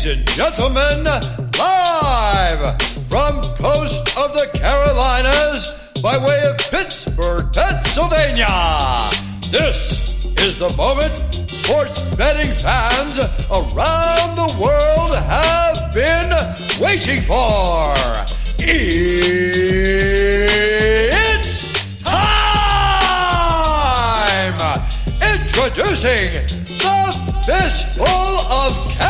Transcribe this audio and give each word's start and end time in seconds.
Ladies 0.00 0.16
and 0.16 0.28
gentlemen, 0.28 1.04
live 1.58 2.80
from 3.10 3.36
coast 3.60 4.16
of 4.16 4.32
the 4.32 4.48
Carolinas 4.54 5.76
by 6.02 6.16
way 6.16 6.42
of 6.44 6.56
Pittsburgh, 6.56 7.52
Pennsylvania. 7.52 8.46
This 9.50 10.24
is 10.38 10.58
the 10.58 10.72
moment 10.78 11.12
sports 11.50 12.14
betting 12.14 12.50
fans 12.50 13.18
around 13.50 14.36
the 14.36 14.48
world 14.58 15.14
have 15.16 15.92
been 15.92 16.32
waiting 16.80 17.20
for. 17.20 17.94
It's 18.58 18.82
time! 22.00 22.80
Introducing 25.20 26.40
the 26.80 27.12
Fistful 27.44 28.06
of 28.06 28.72
Cash 28.96 29.09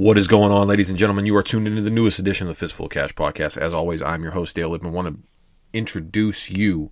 What 0.00 0.16
is 0.16 0.28
going 0.28 0.50
on, 0.50 0.66
ladies 0.66 0.88
and 0.88 0.98
gentlemen? 0.98 1.26
You 1.26 1.36
are 1.36 1.42
tuned 1.42 1.68
into 1.68 1.82
the 1.82 1.90
newest 1.90 2.18
edition 2.18 2.46
of 2.46 2.54
the 2.54 2.58
Fistful 2.58 2.86
of 2.86 2.90
Cash 2.90 3.12
podcast. 3.12 3.58
As 3.58 3.74
always, 3.74 4.00
I'm 4.00 4.22
your 4.22 4.32
host, 4.32 4.56
Dale 4.56 4.70
Lippman. 4.70 4.92
I 4.92 4.94
want 4.94 5.08
to 5.08 5.28
introduce 5.74 6.48
you 6.48 6.90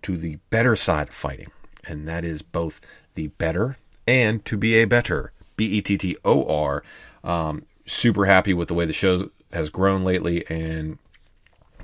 to 0.00 0.16
the 0.16 0.36
better 0.48 0.74
side 0.74 1.08
of 1.08 1.14
fighting, 1.14 1.48
and 1.86 2.08
that 2.08 2.24
is 2.24 2.40
both 2.40 2.80
the 3.12 3.26
better 3.26 3.76
and 4.06 4.42
to 4.46 4.56
be 4.56 4.76
a 4.76 4.86
better. 4.86 5.32
B 5.56 5.66
E 5.66 5.82
T 5.82 5.98
T 5.98 6.16
O 6.24 6.46
R. 6.48 6.82
Um, 7.22 7.66
super 7.84 8.24
happy 8.24 8.54
with 8.54 8.68
the 8.68 8.74
way 8.74 8.86
the 8.86 8.94
show 8.94 9.28
has 9.52 9.68
grown 9.68 10.02
lately, 10.02 10.48
and 10.48 10.98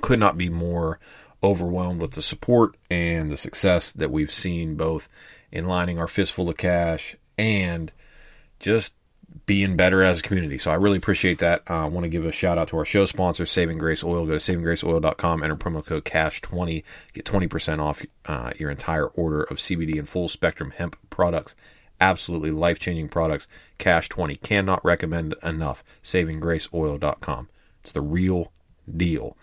could 0.01 0.17
not 0.17 0.39
be 0.39 0.49
more 0.49 0.99
overwhelmed 1.43 2.01
with 2.01 2.13
the 2.13 2.23
support 2.23 2.75
and 2.89 3.29
the 3.29 3.37
success 3.37 3.91
that 3.91 4.09
we've 4.09 4.33
seen 4.33 4.73
both 4.73 5.07
in 5.51 5.67
lining 5.67 5.99
our 5.99 6.07
fistful 6.07 6.49
of 6.49 6.57
cash 6.57 7.15
and 7.37 7.91
just 8.59 8.95
being 9.45 9.75
better 9.75 10.03
as 10.03 10.19
a 10.19 10.23
community. 10.23 10.57
So 10.57 10.71
I 10.71 10.75
really 10.75 10.97
appreciate 10.97 11.39
that. 11.39 11.63
Uh, 11.69 11.83
I 11.83 11.85
want 11.85 12.05
to 12.05 12.09
give 12.09 12.25
a 12.25 12.31
shout 12.31 12.57
out 12.57 12.69
to 12.69 12.77
our 12.77 12.85
show 12.85 13.05
sponsor, 13.05 13.45
Saving 13.45 13.77
Grace 13.77 14.03
Oil. 14.03 14.25
Go 14.25 14.33
to 14.33 14.37
savinggraceoil.com, 14.37 15.43
enter 15.43 15.55
promo 15.55 15.85
code 15.85 16.05
CASH20, 16.05 16.83
get 17.13 17.25
20% 17.25 17.79
off 17.79 18.01
uh, 18.25 18.51
your 18.57 18.69
entire 18.69 19.07
order 19.07 19.43
of 19.43 19.57
CBD 19.57 19.97
and 19.97 20.07
full 20.07 20.29
spectrum 20.29 20.71
hemp 20.71 20.97
products. 21.09 21.55
Absolutely 21.99 22.51
life 22.51 22.79
changing 22.79 23.09
products. 23.09 23.47
CASH20. 23.79 24.41
Cannot 24.41 24.83
recommend 24.83 25.35
enough. 25.43 25.83
SavingGraceOil.com. 26.03 27.49
It's 27.81 27.91
the 27.91 28.01
real 28.01 28.51
deal. 28.95 29.37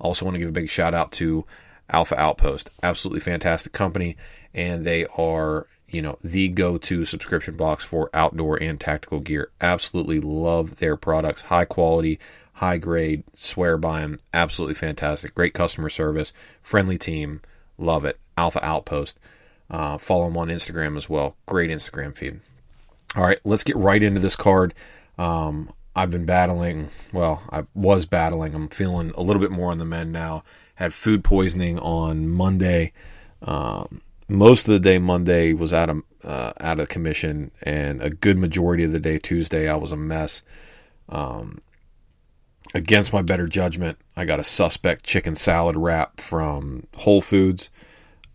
Also, 0.00 0.24
want 0.24 0.34
to 0.34 0.40
give 0.40 0.48
a 0.48 0.52
big 0.52 0.70
shout 0.70 0.94
out 0.94 1.12
to 1.12 1.44
Alpha 1.90 2.18
Outpost. 2.18 2.70
Absolutely 2.82 3.20
fantastic 3.20 3.72
company, 3.72 4.16
and 4.54 4.84
they 4.84 5.06
are 5.06 5.66
you 5.90 6.02
know 6.02 6.18
the 6.22 6.48
go-to 6.48 7.04
subscription 7.04 7.56
box 7.56 7.84
for 7.84 8.10
outdoor 8.14 8.56
and 8.62 8.80
tactical 8.80 9.20
gear. 9.20 9.50
Absolutely 9.60 10.20
love 10.20 10.76
their 10.76 10.96
products. 10.96 11.42
High 11.42 11.64
quality, 11.64 12.18
high 12.54 12.78
grade. 12.78 13.24
Swear 13.34 13.76
by 13.76 14.00
them. 14.00 14.18
Absolutely 14.32 14.74
fantastic. 14.74 15.34
Great 15.34 15.54
customer 15.54 15.88
service. 15.88 16.32
Friendly 16.62 16.98
team. 16.98 17.40
Love 17.78 18.04
it. 18.04 18.18
Alpha 18.36 18.64
Outpost. 18.64 19.18
Uh, 19.70 19.98
follow 19.98 20.24
them 20.24 20.36
on 20.36 20.48
Instagram 20.48 20.96
as 20.96 21.08
well. 21.08 21.36
Great 21.46 21.70
Instagram 21.70 22.16
feed. 22.16 22.40
All 23.16 23.24
right, 23.24 23.38
let's 23.44 23.64
get 23.64 23.76
right 23.76 24.02
into 24.02 24.20
this 24.20 24.36
card. 24.36 24.74
Um, 25.18 25.70
I've 25.94 26.10
been 26.10 26.26
battling. 26.26 26.88
Well, 27.12 27.42
I 27.50 27.64
was 27.74 28.06
battling. 28.06 28.54
I'm 28.54 28.68
feeling 28.68 29.12
a 29.16 29.22
little 29.22 29.40
bit 29.40 29.50
more 29.50 29.70
on 29.70 29.78
the 29.78 29.84
mend 29.84 30.12
now. 30.12 30.44
Had 30.76 30.94
food 30.94 31.24
poisoning 31.24 31.78
on 31.78 32.28
Monday. 32.28 32.92
Um, 33.42 34.00
most 34.30 34.68
of 34.68 34.72
the 34.72 34.80
day 34.80 34.98
Monday 34.98 35.52
was 35.52 35.72
out 35.72 35.90
of 35.90 36.02
uh, 36.24 36.52
out 36.60 36.80
of 36.80 36.88
commission, 36.88 37.50
and 37.62 38.02
a 38.02 38.10
good 38.10 38.38
majority 38.38 38.84
of 38.84 38.92
the 38.92 39.00
day 39.00 39.18
Tuesday 39.18 39.68
I 39.68 39.76
was 39.76 39.92
a 39.92 39.96
mess. 39.96 40.42
Um, 41.08 41.60
against 42.74 43.12
my 43.12 43.22
better 43.22 43.48
judgment, 43.48 43.98
I 44.16 44.24
got 44.24 44.38
a 44.38 44.44
suspect 44.44 45.04
chicken 45.04 45.34
salad 45.34 45.76
wrap 45.76 46.20
from 46.20 46.86
Whole 46.96 47.22
Foods. 47.22 47.70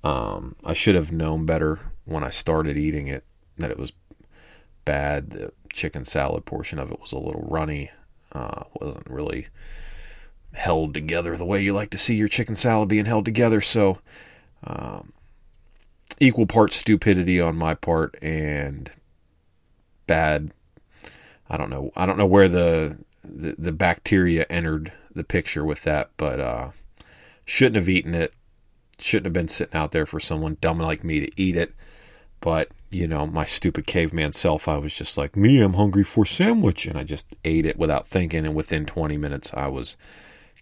Um, 0.04 0.56
I 0.64 0.74
should 0.74 0.96
have 0.96 1.12
known 1.12 1.46
better 1.46 1.80
when 2.06 2.24
I 2.24 2.30
started 2.30 2.78
eating 2.78 3.08
it 3.08 3.24
that 3.58 3.72
it 3.72 3.80
was 3.80 3.94
bad. 4.84 5.32
The 5.32 5.52
chicken 5.72 6.06
salad 6.06 6.46
portion 6.46 6.80
of 6.80 6.92
it 6.92 7.00
was 7.00 7.12
a 7.12 7.20
little 7.20 7.48
runny. 7.50 7.92
Uh, 8.32 8.64
wasn't 8.80 9.10
really 9.10 9.48
held 10.54 10.94
together 10.94 11.38
the 11.38 11.46
way 11.46 11.62
you 11.62 11.74
like 11.74 11.92
to 11.92 11.98
see 11.98 12.16
your 12.16 12.28
chicken 12.28 12.56
salad 12.56 12.90
being 12.90 13.06
held 13.06 13.26
together. 13.26 13.62
So, 13.62 14.00
um, 14.64 15.14
equal 16.20 16.46
parts 16.46 16.76
stupidity 16.76 17.40
on 17.40 17.56
my 17.56 17.74
part 17.74 18.16
and 18.22 18.92
bad. 20.08 20.52
I 21.50 21.58
don't 21.58 21.70
know. 21.70 21.92
I 21.96 22.06
don't 22.06 22.18
know 22.18 22.26
where 22.26 22.48
the 22.48 22.98
the, 23.24 23.56
the 23.58 23.72
bacteria 23.72 24.46
entered 24.50 24.92
the 25.14 25.24
picture 25.24 25.66
with 25.66 25.84
that, 25.84 26.12
but 26.18 26.40
uh, 26.40 26.70
shouldn't 27.46 27.78
have 27.78 27.90
eaten 27.90 28.14
it. 28.14 28.34
Shouldn't 29.00 29.26
have 29.26 29.34
been 29.34 29.48
sitting 29.48 29.76
out 29.76 29.92
there 29.92 30.06
for 30.06 30.20
someone 30.20 30.58
dumb 30.62 30.78
like 30.78 31.04
me 31.04 31.20
to 31.20 31.42
eat 31.42 31.56
it. 31.56 31.74
But 32.40 32.70
you 32.92 33.08
know, 33.08 33.26
my 33.26 33.44
stupid 33.44 33.86
caveman 33.86 34.32
self, 34.32 34.68
I 34.68 34.78
was 34.78 34.94
just 34.94 35.18
like, 35.18 35.36
me, 35.36 35.62
I'm 35.62 35.74
hungry 35.74 36.04
for 36.04 36.26
sandwich, 36.26 36.86
and 36.86 36.98
I 36.98 37.04
just 37.04 37.26
ate 37.44 37.66
it 37.66 37.78
without 37.78 38.08
thinking. 38.08 38.46
And 38.46 38.56
within 38.56 38.86
20 38.86 39.18
minutes, 39.18 39.52
I 39.54 39.68
was 39.68 39.98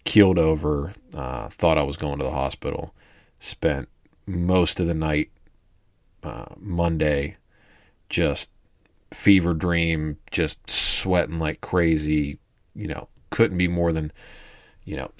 keeled 0.04 0.38
over. 0.38 0.92
Uh, 1.14 1.48
thought 1.48 1.78
I 1.78 1.84
was 1.84 1.96
going 1.96 2.18
to 2.18 2.24
the 2.24 2.32
hospital. 2.32 2.94
Spent 3.38 3.88
most 4.26 4.80
of 4.80 4.86
the 4.86 4.94
night 4.94 5.30
uh, 6.24 6.46
Monday 6.58 7.36
just 8.08 8.50
fever 9.12 9.54
dream, 9.54 10.18
just 10.30 10.68
sweating 10.68 11.38
like 11.38 11.60
crazy. 11.60 12.38
You 12.74 12.88
know, 12.88 13.08
couldn't 13.30 13.58
be 13.58 13.68
more 13.68 13.92
than 13.92 14.12
you 14.84 14.96
know 14.96 15.10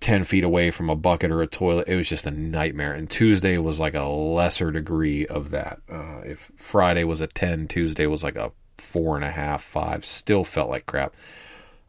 10 0.00 0.24
feet 0.24 0.44
away 0.44 0.70
from 0.70 0.88
a 0.88 0.96
bucket 0.96 1.30
or 1.30 1.42
a 1.42 1.46
toilet. 1.46 1.88
It 1.88 1.96
was 1.96 2.08
just 2.08 2.26
a 2.26 2.30
nightmare. 2.30 2.94
And 2.94 3.08
Tuesday 3.08 3.58
was 3.58 3.78
like 3.78 3.94
a 3.94 4.04
lesser 4.04 4.70
degree 4.70 5.26
of 5.26 5.50
that. 5.50 5.80
Uh, 5.90 6.20
if 6.24 6.50
Friday 6.56 7.04
was 7.04 7.20
a 7.20 7.26
10, 7.26 7.68
Tuesday 7.68 8.06
was 8.06 8.24
like 8.24 8.36
a 8.36 8.52
four 8.78 9.16
and 9.16 9.24
a 9.24 9.30
half, 9.30 9.62
five. 9.62 10.04
Still 10.04 10.42
felt 10.42 10.70
like 10.70 10.86
crap. 10.86 11.14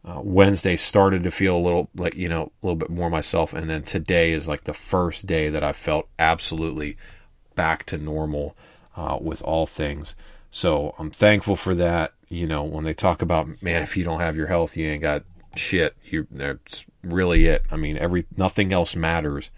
Uh, 0.04 0.20
Wednesday 0.22 0.76
started 0.76 1.22
to 1.22 1.30
feel 1.30 1.56
a 1.56 1.62
little 1.62 1.88
like, 1.94 2.14
you 2.16 2.28
know, 2.28 2.52
a 2.62 2.66
little 2.66 2.76
bit 2.76 2.90
more 2.90 3.08
myself. 3.08 3.54
And 3.54 3.70
then 3.70 3.82
today 3.82 4.32
is 4.32 4.46
like 4.46 4.64
the 4.64 4.74
first 4.74 5.26
day 5.26 5.48
that 5.48 5.64
I 5.64 5.72
felt 5.72 6.08
absolutely 6.18 6.98
back 7.54 7.84
to 7.86 7.98
normal 7.98 8.56
uh, 8.96 9.18
with 9.20 9.42
all 9.42 9.66
things. 9.66 10.14
So 10.50 10.94
I'm 10.98 11.10
thankful 11.10 11.56
for 11.56 11.74
that. 11.74 12.12
You 12.28 12.46
know, 12.46 12.62
when 12.62 12.84
they 12.84 12.94
talk 12.94 13.22
about, 13.22 13.62
man, 13.62 13.82
if 13.82 13.96
you 13.96 14.04
don't 14.04 14.20
have 14.20 14.36
your 14.36 14.46
health, 14.46 14.76
you 14.76 14.86
ain't 14.86 15.02
got 15.02 15.24
shit. 15.56 15.96
You 16.04 16.26
that's 16.30 16.84
really 17.02 17.46
it. 17.46 17.66
I 17.70 17.76
mean, 17.76 17.98
every 17.98 18.26
nothing 18.36 18.72
else 18.72 18.96
matters 18.96 19.50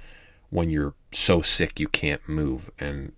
when 0.51 0.71
you're 0.71 0.95
so 1.13 1.43
sick 1.43 1.81
you 1.81 1.89
can't 1.89 2.27
move. 2.29 2.71
And 2.79 3.13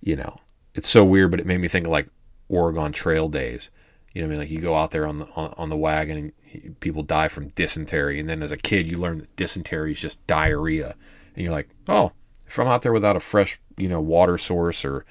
you 0.00 0.16
know, 0.16 0.40
it's 0.74 0.88
so 0.88 1.04
weird, 1.04 1.30
but 1.30 1.40
it 1.40 1.46
made 1.46 1.60
me 1.60 1.68
think 1.68 1.86
of 1.86 1.92
like 1.92 2.08
Oregon 2.48 2.92
Trail 2.92 3.28
days. 3.28 3.70
You 4.12 4.22
know, 4.22 4.28
I 4.28 4.30
mean, 4.30 4.38
like 4.40 4.50
you 4.50 4.60
go 4.60 4.74
out 4.74 4.90
there 4.90 5.06
on 5.06 5.20
the 5.20 5.26
on, 5.36 5.54
on 5.56 5.68
the 5.68 5.76
wagon 5.76 6.32
and 6.52 6.80
people 6.80 7.02
die 7.02 7.28
from 7.28 7.48
dysentery, 7.48 8.20
and 8.20 8.28
then 8.28 8.42
as 8.42 8.52
a 8.52 8.56
kid 8.56 8.86
you 8.86 8.98
learn 8.98 9.18
that 9.18 9.36
dysentery 9.36 9.92
is 9.92 10.00
just 10.00 10.24
diarrhea, 10.26 10.94
and 11.34 11.44
you're 11.44 11.52
like, 11.52 11.68
oh, 11.88 12.12
if 12.52 12.58
I'm 12.58 12.66
out 12.66 12.82
there 12.82 12.92
without 12.92 13.16
a 13.16 13.20
fresh, 13.20 13.58
you 13.78 13.88
know, 13.88 14.00
water 14.00 14.36
source 14.36 14.84
or 14.84 15.06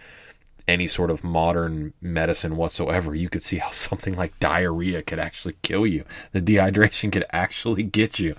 any 0.68 0.86
sort 0.86 1.10
of 1.10 1.24
modern 1.24 1.92
medicine 2.00 2.56
whatsoever, 2.56 3.16
you 3.16 3.30
could 3.30 3.42
see 3.42 3.58
how 3.58 3.72
something 3.72 4.16
like 4.16 4.40
diarrhea 4.40 5.02
could 5.02 5.18
actually 5.18 5.56
kill 5.64 5.88
you. 5.88 6.06
The 6.34 6.42
dehydration 6.42 7.12
could 7.12 7.26
actually 7.32 7.82
get 7.82 8.20
you. 8.20 8.36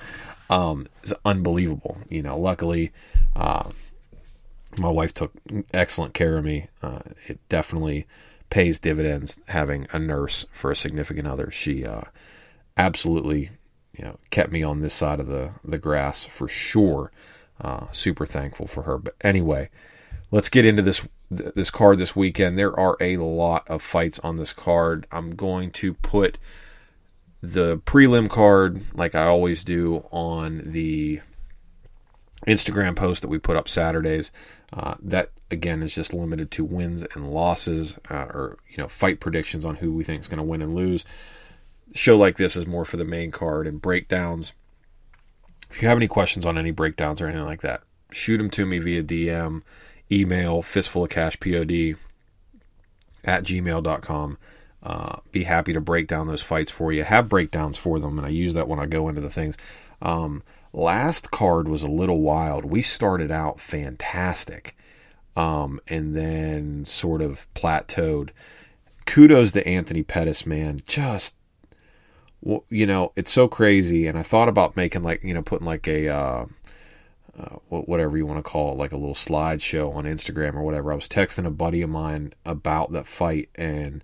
Um, 0.49 0.87
it's 1.03 1.13
unbelievable. 1.25 1.99
You 2.11 2.23
know, 2.23 2.39
luckily, 2.39 2.93
uh, 3.35 3.71
my 4.79 4.89
wife 4.89 5.13
took 5.15 5.33
excellent 5.75 6.15
care 6.15 6.39
of 6.39 6.45
me. 6.45 6.69
Uh, 6.81 7.01
it 7.27 7.41
definitely 7.49 8.07
pays 8.51 8.79
dividends 8.79 9.41
having 9.49 9.89
a 9.91 9.99
nurse 9.99 10.47
for 10.53 10.71
a 10.71 10.77
significant 10.77 11.27
other. 11.27 11.51
She 11.51 11.85
uh, 11.85 12.03
absolutely, 12.77 13.51
you 13.99 14.05
know, 14.05 14.19
kept 14.31 14.53
me 14.53 14.63
on 14.63 14.81
this 14.81 14.95
side 14.95 15.19
of 15.19 15.27
the 15.27 15.51
the 15.65 15.79
grass 15.79 16.23
for 16.23 16.47
sure. 16.47 17.11
Uh, 17.63 17.87
super 17.93 18.27
thankful 18.27 18.67
for 18.67 18.83
her. 18.83 18.99
But 18.99 19.15
anyway, 19.21 19.71
let's 20.33 20.49
get 20.49 20.67
into 20.67 20.83
this 20.83 21.07
this 21.31 21.71
card 21.71 21.99
this 21.99 22.15
weekend. 22.15 22.59
There 22.59 22.79
are 22.79 22.97
a 23.01 23.17
lot 23.17 23.67
of 23.69 23.81
fights 23.81 24.19
on 24.19 24.37
this 24.37 24.53
card. 24.53 25.07
I'm 25.11 25.35
going 25.37 25.71
to 25.73 25.95
put 25.95 26.37
the 27.41 27.79
prelim 27.79 28.29
card, 28.29 28.83
like 28.95 29.15
I 29.15 29.27
always 29.27 29.65
do, 29.65 30.05
on 30.11 30.63
the 30.67 31.21
Instagram 32.47 32.97
post 32.97 33.23
that 33.23 33.29
we 33.29 33.39
put 33.39 33.57
up 33.57 33.69
Saturdays. 33.69 34.31
Uh, 34.73 34.95
that 35.01 35.31
again 35.51 35.83
is 35.83 35.95
just 35.95 36.15
limited 36.15 36.51
to 36.51 36.65
wins 36.65 37.05
and 37.15 37.33
losses, 37.33 37.99
uh, 38.11 38.27
or 38.35 38.59
you 38.69 38.79
know, 38.79 38.89
fight 38.89 39.21
predictions 39.21 39.65
on 39.65 39.77
who 39.77 39.93
we 39.93 40.03
think 40.03 40.21
is 40.21 40.29
going 40.29 40.39
to 40.39 40.43
win 40.43 40.63
and 40.63 40.75
lose. 40.75 41.05
show 41.95 42.17
like 42.17 42.37
this 42.37 42.57
is 42.57 42.67
more 42.67 42.85
for 42.85 42.97
the 42.97 43.05
main 43.05 43.31
card 43.31 43.67
and 43.67 43.81
breakdowns. 43.83 44.53
If 45.73 45.81
you 45.81 45.89
have 45.89 45.97
any 45.97 46.09
questions 46.09 46.45
on 46.45 46.59
any 46.59 46.71
breakdowns 46.71 47.21
or 47.21 47.27
anything 47.27 47.47
like 47.47 47.63
that, 47.63 47.83
shoot 48.11 48.37
them 48.37 48.51
to 48.51 48.67
me 48.67 48.79
via 48.79 49.03
DM, 49.03 49.63
email, 50.11 50.61
fistful 50.61 51.05
of 51.05 51.11
cash 51.11 51.41
pod 51.41 51.73
at 53.25 53.45
gmail.com. 53.45 54.39
Uh, 54.83 55.17
be 55.31 55.45
happy 55.45 55.73
to 55.73 55.81
break 55.81 56.09
down 56.09 56.27
those 56.27 56.43
fights 56.43 56.71
for 56.71 56.93
you. 56.93 57.05
Have 57.05 57.29
breakdowns 57.29 57.77
for 57.77 57.99
them, 57.99 58.19
and 58.19 58.27
I 58.27 58.31
use 58.31 58.53
that 58.55 58.69
when 58.69 58.81
I 58.81 58.87
go 58.87 59.09
into 59.09 59.21
the 59.23 59.31
things. 59.31 59.57
Um, 60.03 60.43
last 60.75 61.31
card 61.31 61.69
was 61.69 61.83
a 61.83 61.91
little 61.91 62.21
wild. 62.21 62.67
We 62.67 62.83
started 62.83 63.31
out 63.31 63.59
fantastic, 63.59 64.77
um, 65.37 65.81
and 65.89 66.15
then 66.15 66.85
sort 66.85 67.23
of 67.23 67.49
plateaued. 67.55 68.31
Kudos 69.07 69.53
to 69.53 69.67
Anthony 69.67 70.03
Pettis, 70.03 70.45
man. 70.45 70.83
Just 70.87 71.37
you 72.69 72.87
know, 72.87 73.13
it's 73.17 73.33
so 73.33 73.49
crazy. 73.49 74.07
And 74.07 74.19
I 74.19 74.23
thought 74.23 74.49
about 74.49 74.77
making 74.77 75.03
like 75.03 75.23
you 75.23 75.35
know 75.35 75.43
putting 75.43 75.67
like 75.67 75.87
a 75.89 76.09
uh, 76.09 76.47
uh, 77.39 77.57
whatever 77.69 78.17
you 78.17 78.27
want 78.27 78.39
to 78.39 78.51
call 78.51 78.73
it, 78.73 78.79
like 78.79 78.93
a 78.93 78.97
little 78.97 79.15
slideshow 79.15 79.95
on 79.95 80.05
Instagram 80.05 80.55
or 80.55 80.63
whatever. 80.63 80.93
I 80.93 80.97
was 80.97 81.09
texting 81.09 81.47
a 81.47 81.51
buddy 81.51 81.83
of 81.83 81.91
mine 81.91 82.33
about 82.45 82.93
that 82.93 83.07
fight 83.07 83.49
and 83.55 84.03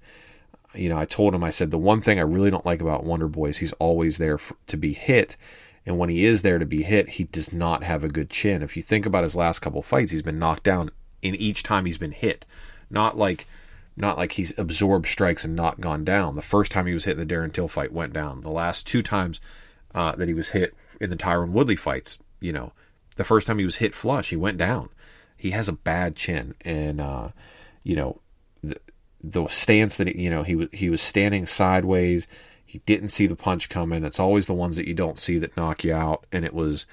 you 0.74 0.88
know, 0.88 0.98
I 0.98 1.04
told 1.04 1.34
him, 1.34 1.42
I 1.42 1.50
said, 1.50 1.70
the 1.70 1.78
one 1.78 2.00
thing 2.00 2.18
I 2.18 2.22
really 2.22 2.50
don't 2.50 2.66
like 2.66 2.80
about 2.80 3.04
Wonder 3.04 3.28
Boy 3.28 3.48
is 3.48 3.58
he's 3.58 3.72
always 3.74 4.18
there 4.18 4.38
for, 4.38 4.56
to 4.66 4.76
be 4.76 4.92
hit. 4.92 5.36
And 5.86 5.98
when 5.98 6.10
he 6.10 6.24
is 6.24 6.42
there 6.42 6.58
to 6.58 6.66
be 6.66 6.82
hit, 6.82 7.08
he 7.08 7.24
does 7.24 7.52
not 7.52 7.82
have 7.82 8.04
a 8.04 8.08
good 8.08 8.28
chin. 8.28 8.62
If 8.62 8.76
you 8.76 8.82
think 8.82 9.06
about 9.06 9.24
his 9.24 9.36
last 9.36 9.60
couple 9.60 9.82
fights, 9.82 10.12
he's 10.12 10.22
been 10.22 10.38
knocked 10.38 10.64
down 10.64 10.90
in 11.22 11.34
each 11.34 11.62
time 11.62 11.86
he's 11.86 11.98
been 11.98 12.12
hit. 12.12 12.44
Not 12.90 13.16
like 13.16 13.46
not 14.00 14.18
like 14.18 14.32
he's 14.32 14.56
absorbed 14.58 15.06
strikes 15.06 15.44
and 15.44 15.56
not 15.56 15.80
gone 15.80 16.04
down. 16.04 16.36
The 16.36 16.42
first 16.42 16.72
time 16.72 16.86
he 16.86 16.94
was 16.94 17.04
hit 17.04 17.18
in 17.18 17.26
the 17.26 17.34
Darren 17.34 17.52
Till 17.52 17.68
fight 17.68 17.92
went 17.92 18.12
down. 18.12 18.40
The 18.40 18.50
last 18.50 18.86
two 18.86 19.02
times 19.02 19.40
uh, 19.94 20.12
that 20.16 20.28
he 20.28 20.34
was 20.34 20.50
hit 20.50 20.74
in 21.00 21.10
the 21.10 21.16
Tyron 21.16 21.50
Woodley 21.50 21.76
fights, 21.76 22.18
you 22.40 22.52
know, 22.52 22.72
the 23.16 23.24
first 23.24 23.46
time 23.46 23.58
he 23.58 23.64
was 23.64 23.76
hit 23.76 23.94
flush, 23.94 24.30
he 24.30 24.36
went 24.36 24.58
down. 24.58 24.88
He 25.36 25.50
has 25.50 25.68
a 25.68 25.72
bad 25.72 26.16
chin, 26.16 26.54
and 26.62 27.00
uh, 27.00 27.28
you 27.84 27.94
know, 27.94 28.20
the, 28.62 28.76
the 29.22 29.46
stance 29.48 29.96
that 29.96 30.08
he, 30.08 30.22
you 30.22 30.30
know 30.30 30.42
he 30.42 30.56
was 30.56 30.68
he 30.72 30.90
was 30.90 31.02
standing 31.02 31.46
sideways. 31.46 32.26
He 32.64 32.78
didn't 32.80 33.10
see 33.10 33.26
the 33.26 33.36
punch 33.36 33.68
coming. 33.68 34.04
It's 34.04 34.20
always 34.20 34.46
the 34.46 34.54
ones 34.54 34.76
that 34.76 34.86
you 34.86 34.94
don't 34.94 35.18
see 35.18 35.38
that 35.38 35.56
knock 35.56 35.84
you 35.84 35.94
out. 35.94 36.26
And 36.32 36.44
it 36.44 36.52
was 36.52 36.86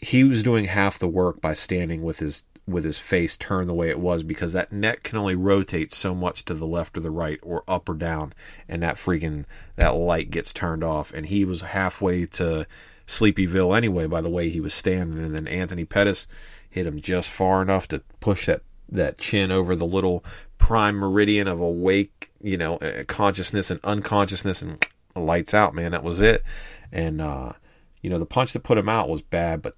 he 0.00 0.24
was 0.24 0.42
doing 0.42 0.64
half 0.64 0.98
the 0.98 1.08
work 1.08 1.40
by 1.40 1.54
standing 1.54 2.02
with 2.02 2.18
his 2.18 2.44
with 2.66 2.84
his 2.84 2.98
face 2.98 3.36
turned 3.36 3.68
the 3.68 3.74
way 3.74 3.88
it 3.88 3.98
was 3.98 4.22
because 4.22 4.52
that 4.52 4.72
neck 4.72 5.02
can 5.02 5.18
only 5.18 5.34
rotate 5.34 5.92
so 5.92 6.14
much 6.14 6.44
to 6.44 6.54
the 6.54 6.66
left 6.66 6.96
or 6.96 7.00
the 7.00 7.10
right 7.10 7.40
or 7.42 7.64
up 7.66 7.88
or 7.88 7.94
down 7.94 8.32
and 8.68 8.82
that 8.82 8.96
freaking 8.96 9.44
that 9.76 9.90
light 9.96 10.30
gets 10.30 10.52
turned 10.52 10.84
off 10.84 11.12
and 11.12 11.26
he 11.26 11.44
was 11.44 11.60
halfway 11.60 12.24
to 12.24 12.64
Sleepyville 13.06 13.76
anyway 13.76 14.06
by 14.06 14.20
the 14.20 14.30
way 14.30 14.48
he 14.48 14.60
was 14.60 14.74
standing 14.74 15.24
and 15.24 15.34
then 15.34 15.48
Anthony 15.48 15.84
Pettis 15.84 16.28
hit 16.70 16.86
him 16.86 17.00
just 17.00 17.28
far 17.28 17.62
enough 17.62 17.88
to 17.88 17.98
push 18.20 18.46
that 18.46 18.62
that 18.88 19.18
chin 19.18 19.50
over 19.50 19.74
the 19.74 19.86
little 19.86 20.24
prime 20.58 20.94
meridian 20.94 21.48
of 21.48 21.60
awake, 21.60 22.30
you 22.40 22.56
know, 22.56 22.76
uh, 22.76 23.02
consciousness 23.08 23.70
and 23.70 23.80
unconsciousness 23.82 24.62
and 24.62 24.86
lights 25.16 25.54
out, 25.54 25.74
man. 25.74 25.90
That 25.90 26.04
was 26.04 26.20
it. 26.20 26.44
And, 26.92 27.20
uh, 27.20 27.52
you 28.00 28.10
know, 28.10 28.18
the 28.18 28.26
punch 28.26 28.52
that 28.52 28.62
put 28.62 28.78
him 28.78 28.88
out 28.88 29.08
was 29.08 29.22
bad, 29.22 29.62
but 29.62 29.76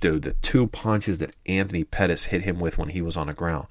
dude, 0.00 0.22
the 0.22 0.32
two 0.42 0.66
punches 0.66 1.18
that 1.18 1.36
Anthony 1.46 1.84
Pettis 1.84 2.26
hit 2.26 2.42
him 2.42 2.58
with 2.58 2.78
when 2.78 2.88
he 2.88 3.02
was 3.02 3.16
on 3.16 3.28
the 3.28 3.34
ground, 3.34 3.66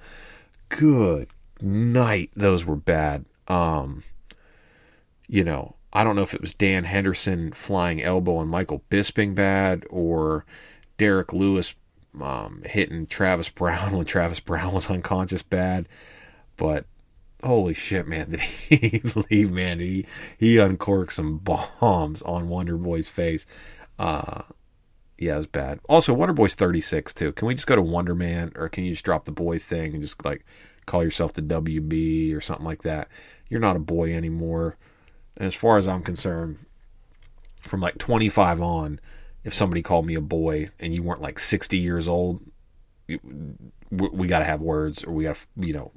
good 0.69 1.27
night, 1.61 2.31
those 2.35 2.65
were 2.65 2.75
bad. 2.75 3.25
Um, 3.47 4.03
you 5.27 5.43
know, 5.43 5.75
I 5.91 6.03
don't 6.03 6.15
know 6.15 6.21
if 6.21 6.33
it 6.33 6.41
was 6.41 6.53
Dan 6.53 6.83
Henderson 6.83 7.51
flying 7.51 8.01
elbow 8.01 8.37
on 8.37 8.47
Michael 8.47 8.83
Bisping 8.89 9.35
bad 9.35 9.85
or 9.89 10.45
Derrick 10.97 11.33
Lewis 11.33 11.75
um, 12.21 12.63
hitting 12.65 13.07
Travis 13.07 13.49
Browne 13.49 13.91
when 13.97 14.05
Travis 14.05 14.39
Browne 14.39 14.73
was 14.73 14.89
unconscious 14.89 15.41
bad. 15.41 15.87
But 16.57 16.85
holy 17.43 17.73
shit, 17.73 18.07
man, 18.07 18.31
did 18.31 18.41
he 18.41 19.01
leave, 19.29 19.51
man? 19.51 19.79
Did 19.79 19.87
he, 19.89 20.05
he 20.37 20.57
uncorked 20.57 21.13
some 21.13 21.37
bombs 21.37 22.21
on 22.21 22.49
Wonder 22.49 22.77
Boy's 22.77 23.07
face. 23.07 23.45
Uh, 23.97 24.43
yeah, 25.19 25.38
it's 25.38 25.45
bad. 25.45 25.80
Also, 25.89 26.13
Wonder 26.13 26.33
Boy's 26.33 26.56
36 26.56 27.13
too. 27.13 27.33
Can 27.33 27.48
we 27.48 27.54
just 27.54 27.68
go 27.68 27.75
to 27.75 27.81
Wonder 27.81 28.16
Man 28.16 28.54
or 28.56 28.69
can 28.69 28.86
you 28.86 28.92
just 28.92 29.04
drop 29.04 29.25
the 29.25 29.31
boy 29.31 29.60
thing 29.60 29.94
and 29.94 30.01
just 30.01 30.24
like 30.24 30.45
call 30.86 31.04
yourself 31.04 31.33
the 31.33 31.42
WB 31.42 32.36
or 32.36 32.39
something 32.39 32.66
like 32.66 32.83
that? 32.83 33.10
You're 33.50 33.60
not 33.60 33.75
a 33.75 33.80
boy 33.80 34.16
anymore. 34.16 34.77
And 35.36 35.45
as 35.48 35.56
far 35.56 35.77
as 35.77 35.88
I'm 35.88 36.04
concerned, 36.04 36.60
from 37.62 37.81
like 37.81 37.98
25 37.98 38.62
on, 38.62 39.00
if 39.44 39.54
somebody 39.54 39.81
called 39.81 40.06
me 40.06 40.16
a 40.16 40.21
boy 40.21 40.68
and 40.80 40.95
you 40.95 41.04
weren't 41.04 41.21
like 41.21 41.39
60 41.39 41.77
years 41.77 42.07
old, 42.07 42.42
we, 43.07 43.19
we 43.92 44.27
got 44.27 44.39
to 44.39 44.45
have 44.45 44.62
words 44.62 45.04
or 45.04 45.12
we 45.12 45.25
got 45.25 45.36
to, 45.36 45.48
you 45.57 45.74
know, 45.74 45.92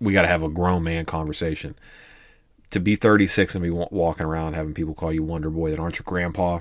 we 0.00 0.14
got 0.14 0.22
to 0.22 0.28
have 0.28 0.42
a 0.42 0.48
grown 0.48 0.82
man 0.82 1.04
conversation. 1.04 1.74
To 2.70 2.80
be 2.80 2.96
36 2.96 3.54
and 3.54 3.62
be 3.62 3.70
walking 3.70 4.26
around 4.26 4.54
having 4.54 4.74
people 4.74 4.94
call 4.94 5.12
you 5.12 5.22
Wonder 5.22 5.50
Boy 5.50 5.70
that 5.70 5.78
aren't 5.78 5.98
your 5.98 6.04
grandpa, 6.04 6.60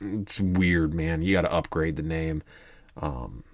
it's 0.00 0.40
weird, 0.40 0.94
man. 0.94 1.22
You 1.22 1.32
got 1.32 1.42
to 1.42 1.52
upgrade 1.52 1.96
the 1.96 2.02
name. 2.02 2.42
Um, 3.00 3.44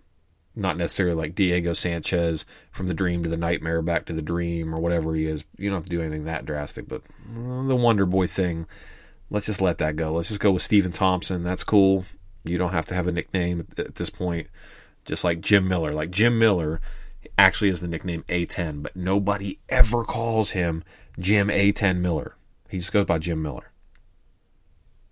not 0.54 0.76
necessarily 0.76 1.14
like 1.14 1.34
Diego 1.34 1.72
Sanchez 1.72 2.44
from 2.70 2.86
the 2.86 2.94
dream 2.94 3.22
to 3.22 3.28
the 3.28 3.36
nightmare, 3.36 3.80
back 3.82 4.06
to 4.06 4.12
the 4.12 4.22
dream, 4.22 4.74
or 4.74 4.80
whatever 4.80 5.14
he 5.14 5.26
is. 5.26 5.44
You 5.56 5.70
don't 5.70 5.78
have 5.78 5.84
to 5.84 5.90
do 5.90 6.00
anything 6.00 6.24
that 6.24 6.44
drastic, 6.44 6.88
but 6.88 7.02
uh, 7.30 7.66
the 7.66 7.76
Wonder 7.76 8.06
Boy 8.06 8.26
thing, 8.26 8.66
let's 9.30 9.46
just 9.46 9.62
let 9.62 9.78
that 9.78 9.96
go. 9.96 10.12
Let's 10.12 10.28
just 10.28 10.40
go 10.40 10.52
with 10.52 10.62
Stephen 10.62 10.92
Thompson. 10.92 11.42
That's 11.42 11.64
cool. 11.64 12.04
You 12.44 12.58
don't 12.58 12.72
have 12.72 12.86
to 12.86 12.94
have 12.94 13.06
a 13.06 13.12
nickname 13.12 13.66
at 13.78 13.94
this 13.94 14.10
point. 14.10 14.48
Just 15.04 15.24
like 15.24 15.40
Jim 15.40 15.66
Miller. 15.68 15.92
Like 15.92 16.10
Jim 16.10 16.38
Miller 16.38 16.80
actually 17.38 17.70
has 17.70 17.80
the 17.80 17.88
nickname 17.88 18.24
A10, 18.28 18.82
but 18.82 18.94
nobody 18.94 19.58
ever 19.68 20.04
calls 20.04 20.50
him 20.50 20.84
Jim 21.18 21.48
A10 21.48 21.98
Miller. 21.98 22.36
He 22.68 22.78
just 22.78 22.92
goes 22.92 23.06
by 23.06 23.18
Jim 23.18 23.42
Miller. 23.42 23.70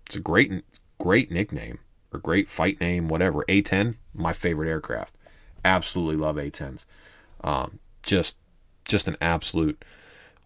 It's 0.05 0.15
a 0.15 0.19
great, 0.19 0.63
great 1.01 1.31
nickname 1.31 1.79
or 2.13 2.19
great 2.19 2.47
fight 2.47 2.79
name, 2.79 3.07
whatever. 3.07 3.43
A10, 3.49 3.95
my 4.13 4.33
favorite 4.33 4.69
aircraft. 4.69 5.15
Absolutely 5.65 6.15
love 6.15 6.35
A10s. 6.35 6.85
Um, 7.43 7.79
just, 8.03 8.37
just 8.85 9.07
an 9.07 9.17
absolute 9.19 9.83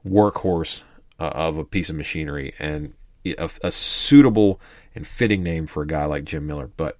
workhorse 0.07 0.83
uh, 1.19 1.31
of 1.33 1.57
a 1.57 1.65
piece 1.65 1.89
of 1.89 1.97
machinery 1.97 2.53
and 2.57 2.93
a, 3.25 3.49
a, 3.63 3.71
suitable 3.71 4.61
and 4.93 5.05
fitting 5.05 5.43
name 5.43 5.67
for 5.67 5.83
a 5.83 5.87
guy 5.87 6.05
like 6.05 6.23
Jim 6.23 6.47
Miller. 6.47 6.69
But 6.77 6.97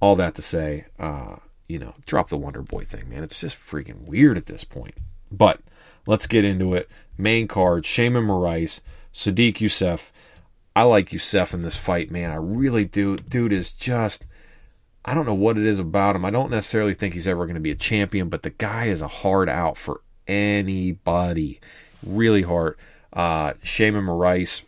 all 0.00 0.16
that 0.16 0.34
to 0.34 0.42
say, 0.42 0.86
uh, 0.98 1.36
you 1.68 1.78
know, 1.78 1.94
drop 2.04 2.28
the 2.28 2.36
Wonder 2.36 2.62
Boy 2.62 2.84
thing, 2.84 3.08
man. 3.08 3.22
It's 3.22 3.40
just 3.40 3.56
freaking 3.56 4.06
weird 4.06 4.36
at 4.36 4.46
this 4.46 4.64
point. 4.64 4.96
But 5.30 5.60
let's 6.06 6.26
get 6.26 6.44
into 6.44 6.74
it. 6.74 6.90
Main 7.16 7.48
card: 7.48 7.84
Sheymon 7.84 8.26
Moraes, 8.26 8.80
Sodiq 9.14 9.54
Yusuff. 9.54 10.10
I 10.74 10.84
like 10.84 11.10
Yusuff 11.10 11.54
in 11.54 11.62
this 11.62 11.76
fight, 11.76 12.10
man. 12.10 12.30
I 12.30 12.36
really 12.36 12.84
do. 12.84 13.16
Dude 13.16 13.52
is 13.52 13.72
just. 13.72 14.24
I 15.04 15.14
don't 15.14 15.26
know 15.26 15.34
what 15.34 15.58
it 15.58 15.66
is 15.66 15.80
about 15.80 16.14
him. 16.14 16.24
I 16.24 16.30
don't 16.30 16.50
necessarily 16.50 16.94
think 16.94 17.14
he's 17.14 17.26
ever 17.26 17.44
going 17.44 17.56
to 17.56 17.60
be 17.60 17.72
a 17.72 17.76
champion, 17.76 18.28
but 18.28 18.44
the 18.44 18.50
guy 18.50 18.84
is 18.84 19.02
a 19.02 19.08
hard 19.08 19.48
out 19.48 19.76
for 19.76 20.00
anybody. 20.28 21.60
Really 22.06 22.42
hard. 22.42 22.76
Uh, 23.12 23.54
Sheymon 23.54 24.04
Moraes 24.04 24.62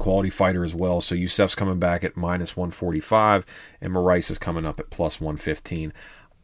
quality 0.00 0.30
fighter 0.30 0.64
as 0.64 0.74
well. 0.74 1.00
So 1.00 1.14
Yusuff's 1.14 1.54
coming 1.54 1.78
back 1.78 2.02
at 2.02 2.16
minus 2.16 2.56
145, 2.56 3.46
and 3.80 3.92
Moraes 3.92 4.30
is 4.30 4.38
coming 4.38 4.66
up 4.66 4.80
at 4.80 4.90
plus 4.90 5.20
115. 5.20 5.92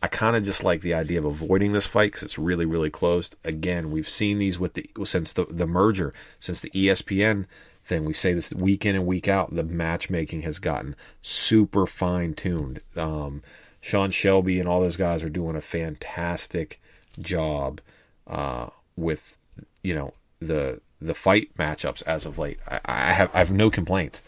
I 0.02 0.08
kind 0.08 0.36
of 0.36 0.44
just 0.44 0.62
like 0.62 0.82
the 0.82 0.94
idea 0.94 1.18
of 1.18 1.24
avoiding 1.24 1.72
this 1.72 1.86
fight 1.86 2.12
because 2.12 2.22
it's 2.22 2.38
really, 2.38 2.66
really 2.66 2.90
close. 2.90 3.34
Again, 3.44 3.90
we've 3.90 4.08
seen 4.08 4.38
these 4.38 4.58
with 4.58 4.74
the 4.74 4.88
since 5.04 5.32
the 5.32 5.46
the 5.46 5.66
merger, 5.66 6.12
since 6.38 6.60
the 6.60 6.70
ESPN 6.70 7.46
thing. 7.86 8.04
We 8.04 8.14
say 8.14 8.34
this 8.34 8.52
week 8.52 8.84
in 8.84 8.94
and 8.94 9.06
week 9.06 9.28
out. 9.28 9.54
The 9.54 9.64
matchmaking 9.64 10.42
has 10.42 10.58
gotten 10.58 10.96
super 11.22 11.86
fine 11.86 12.34
tuned. 12.34 12.80
Um, 12.96 13.42
Sean 13.80 14.10
Shelby 14.10 14.58
and 14.58 14.68
all 14.68 14.80
those 14.80 14.96
guys 14.96 15.22
are 15.22 15.28
doing 15.28 15.56
a 15.56 15.60
fantastic 15.60 16.80
job 17.20 17.80
uh, 18.26 18.68
with 18.96 19.38
you 19.82 19.94
know 19.94 20.12
the 20.40 20.80
the 21.00 21.14
fight 21.14 21.50
matchups 21.56 22.02
as 22.02 22.26
of 22.26 22.38
late. 22.38 22.58
I, 22.68 22.80
I, 22.84 23.12
have 23.12 23.30
I 23.34 23.38
have 23.38 23.52
no 23.52 23.70
complaints. 23.70 24.22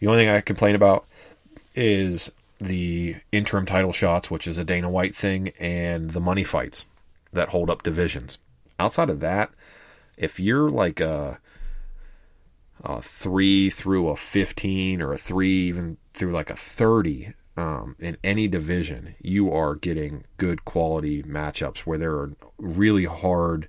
The 0.00 0.08
only 0.08 0.24
thing 0.24 0.34
I 0.34 0.40
complain 0.40 0.74
about 0.74 1.06
is 1.74 2.30
the 2.58 3.16
interim 3.30 3.66
title 3.66 3.92
shots, 3.92 4.30
which 4.30 4.46
is 4.46 4.58
a 4.58 4.64
Dana 4.64 4.90
White 4.90 5.14
thing, 5.14 5.52
and 5.58 6.10
the 6.10 6.20
money 6.20 6.44
fights 6.44 6.86
that 7.32 7.50
hold 7.50 7.70
up 7.70 7.82
divisions. 7.82 8.38
Outside 8.78 9.10
of 9.10 9.20
that, 9.20 9.50
if 10.16 10.40
you're 10.40 10.68
like 10.68 11.00
a, 11.00 11.38
a 12.84 13.02
three 13.02 13.70
through 13.70 14.08
a 14.08 14.16
fifteen 14.16 15.02
or 15.02 15.12
a 15.12 15.18
three 15.18 15.68
even 15.68 15.96
through 16.12 16.32
like 16.32 16.50
a 16.50 16.56
thirty 16.56 17.34
um, 17.56 17.94
in 17.98 18.16
any 18.24 18.48
division, 18.48 19.14
you 19.20 19.52
are 19.52 19.76
getting 19.76 20.24
good 20.38 20.64
quality 20.64 21.22
matchups 21.22 21.78
where 21.78 21.98
there 21.98 22.12
are 22.12 22.32
really 22.58 23.04
hard 23.04 23.68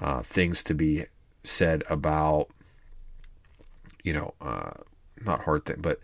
uh, 0.00 0.22
things 0.22 0.62
to 0.64 0.74
be 0.74 1.06
said 1.42 1.82
about, 1.90 2.48
you 4.04 4.12
know, 4.12 4.34
uh, 4.40 4.70
not 5.26 5.40
hard 5.40 5.64
thing, 5.64 5.78
but 5.80 6.00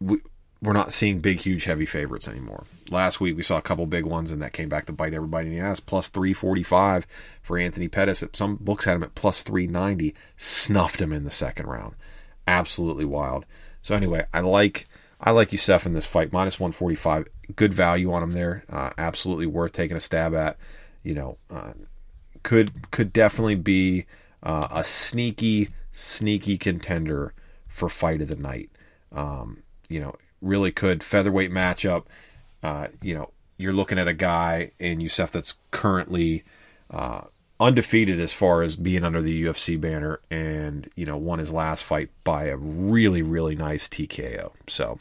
we, 0.00 0.18
we're 0.64 0.72
not 0.72 0.92
seeing 0.92 1.18
big, 1.18 1.40
huge, 1.40 1.64
heavy 1.64 1.84
favorites 1.84 2.26
anymore. 2.26 2.64
Last 2.90 3.20
week 3.20 3.36
we 3.36 3.42
saw 3.42 3.58
a 3.58 3.62
couple 3.62 3.86
big 3.86 4.06
ones, 4.06 4.30
and 4.30 4.40
that 4.42 4.54
came 4.54 4.68
back 4.68 4.86
to 4.86 4.92
bite 4.92 5.12
everybody 5.12 5.48
in 5.48 5.54
the 5.54 5.60
ass. 5.60 5.78
Plus 5.78 6.08
three 6.08 6.32
forty 6.32 6.62
five 6.62 7.06
for 7.42 7.58
Anthony 7.58 7.88
Pettis. 7.88 8.24
Some 8.32 8.56
books 8.56 8.86
had 8.86 8.96
him 8.96 9.02
at 9.02 9.14
plus 9.14 9.42
three 9.42 9.66
ninety. 9.66 10.14
Snuffed 10.36 11.00
him 11.00 11.12
in 11.12 11.24
the 11.24 11.30
second 11.30 11.66
round. 11.66 11.94
Absolutely 12.48 13.04
wild. 13.04 13.44
So 13.82 13.94
anyway, 13.94 14.26
I 14.32 14.40
like 14.40 14.86
I 15.20 15.30
like 15.32 15.50
Yusuff 15.50 15.86
in 15.86 15.92
this 15.92 16.06
fight. 16.06 16.32
Minus 16.32 16.58
one 16.58 16.72
forty 16.72 16.96
five. 16.96 17.28
Good 17.54 17.74
value 17.74 18.12
on 18.12 18.22
him 18.22 18.32
there. 18.32 18.64
Uh, 18.70 18.90
absolutely 18.96 19.46
worth 19.46 19.72
taking 19.72 19.96
a 19.96 20.00
stab 20.00 20.34
at. 20.34 20.56
You 21.02 21.14
know, 21.14 21.36
uh, 21.50 21.74
could 22.42 22.90
could 22.90 23.12
definitely 23.12 23.56
be 23.56 24.06
uh, 24.42 24.68
a 24.70 24.82
sneaky 24.82 25.68
sneaky 25.92 26.56
contender 26.56 27.34
for 27.66 27.88
fight 27.88 28.22
of 28.22 28.28
the 28.28 28.36
night. 28.36 28.70
Um, 29.12 29.62
you 29.88 30.00
know, 30.00 30.14
really 30.44 30.72
could 30.72 31.02
featherweight 31.02 31.50
matchup. 31.50 32.04
Uh, 32.62 32.88
you 33.02 33.14
know, 33.14 33.30
you're 33.56 33.72
looking 33.72 33.98
at 33.98 34.08
a 34.08 34.14
guy 34.14 34.72
in 34.78 34.98
Yusuff 34.98 35.30
that's 35.30 35.58
currently 35.70 36.44
uh, 36.90 37.22
undefeated 37.60 38.20
as 38.20 38.32
far 38.32 38.62
as 38.62 38.76
being 38.76 39.04
under 39.04 39.22
the 39.22 39.44
UFC 39.44 39.80
banner, 39.80 40.20
and 40.30 40.90
you 40.96 41.06
know, 41.06 41.16
won 41.16 41.38
his 41.38 41.52
last 41.52 41.84
fight 41.84 42.10
by 42.24 42.44
a 42.44 42.56
really 42.56 43.22
really 43.22 43.54
nice 43.54 43.88
TKO. 43.88 44.52
So 44.66 44.98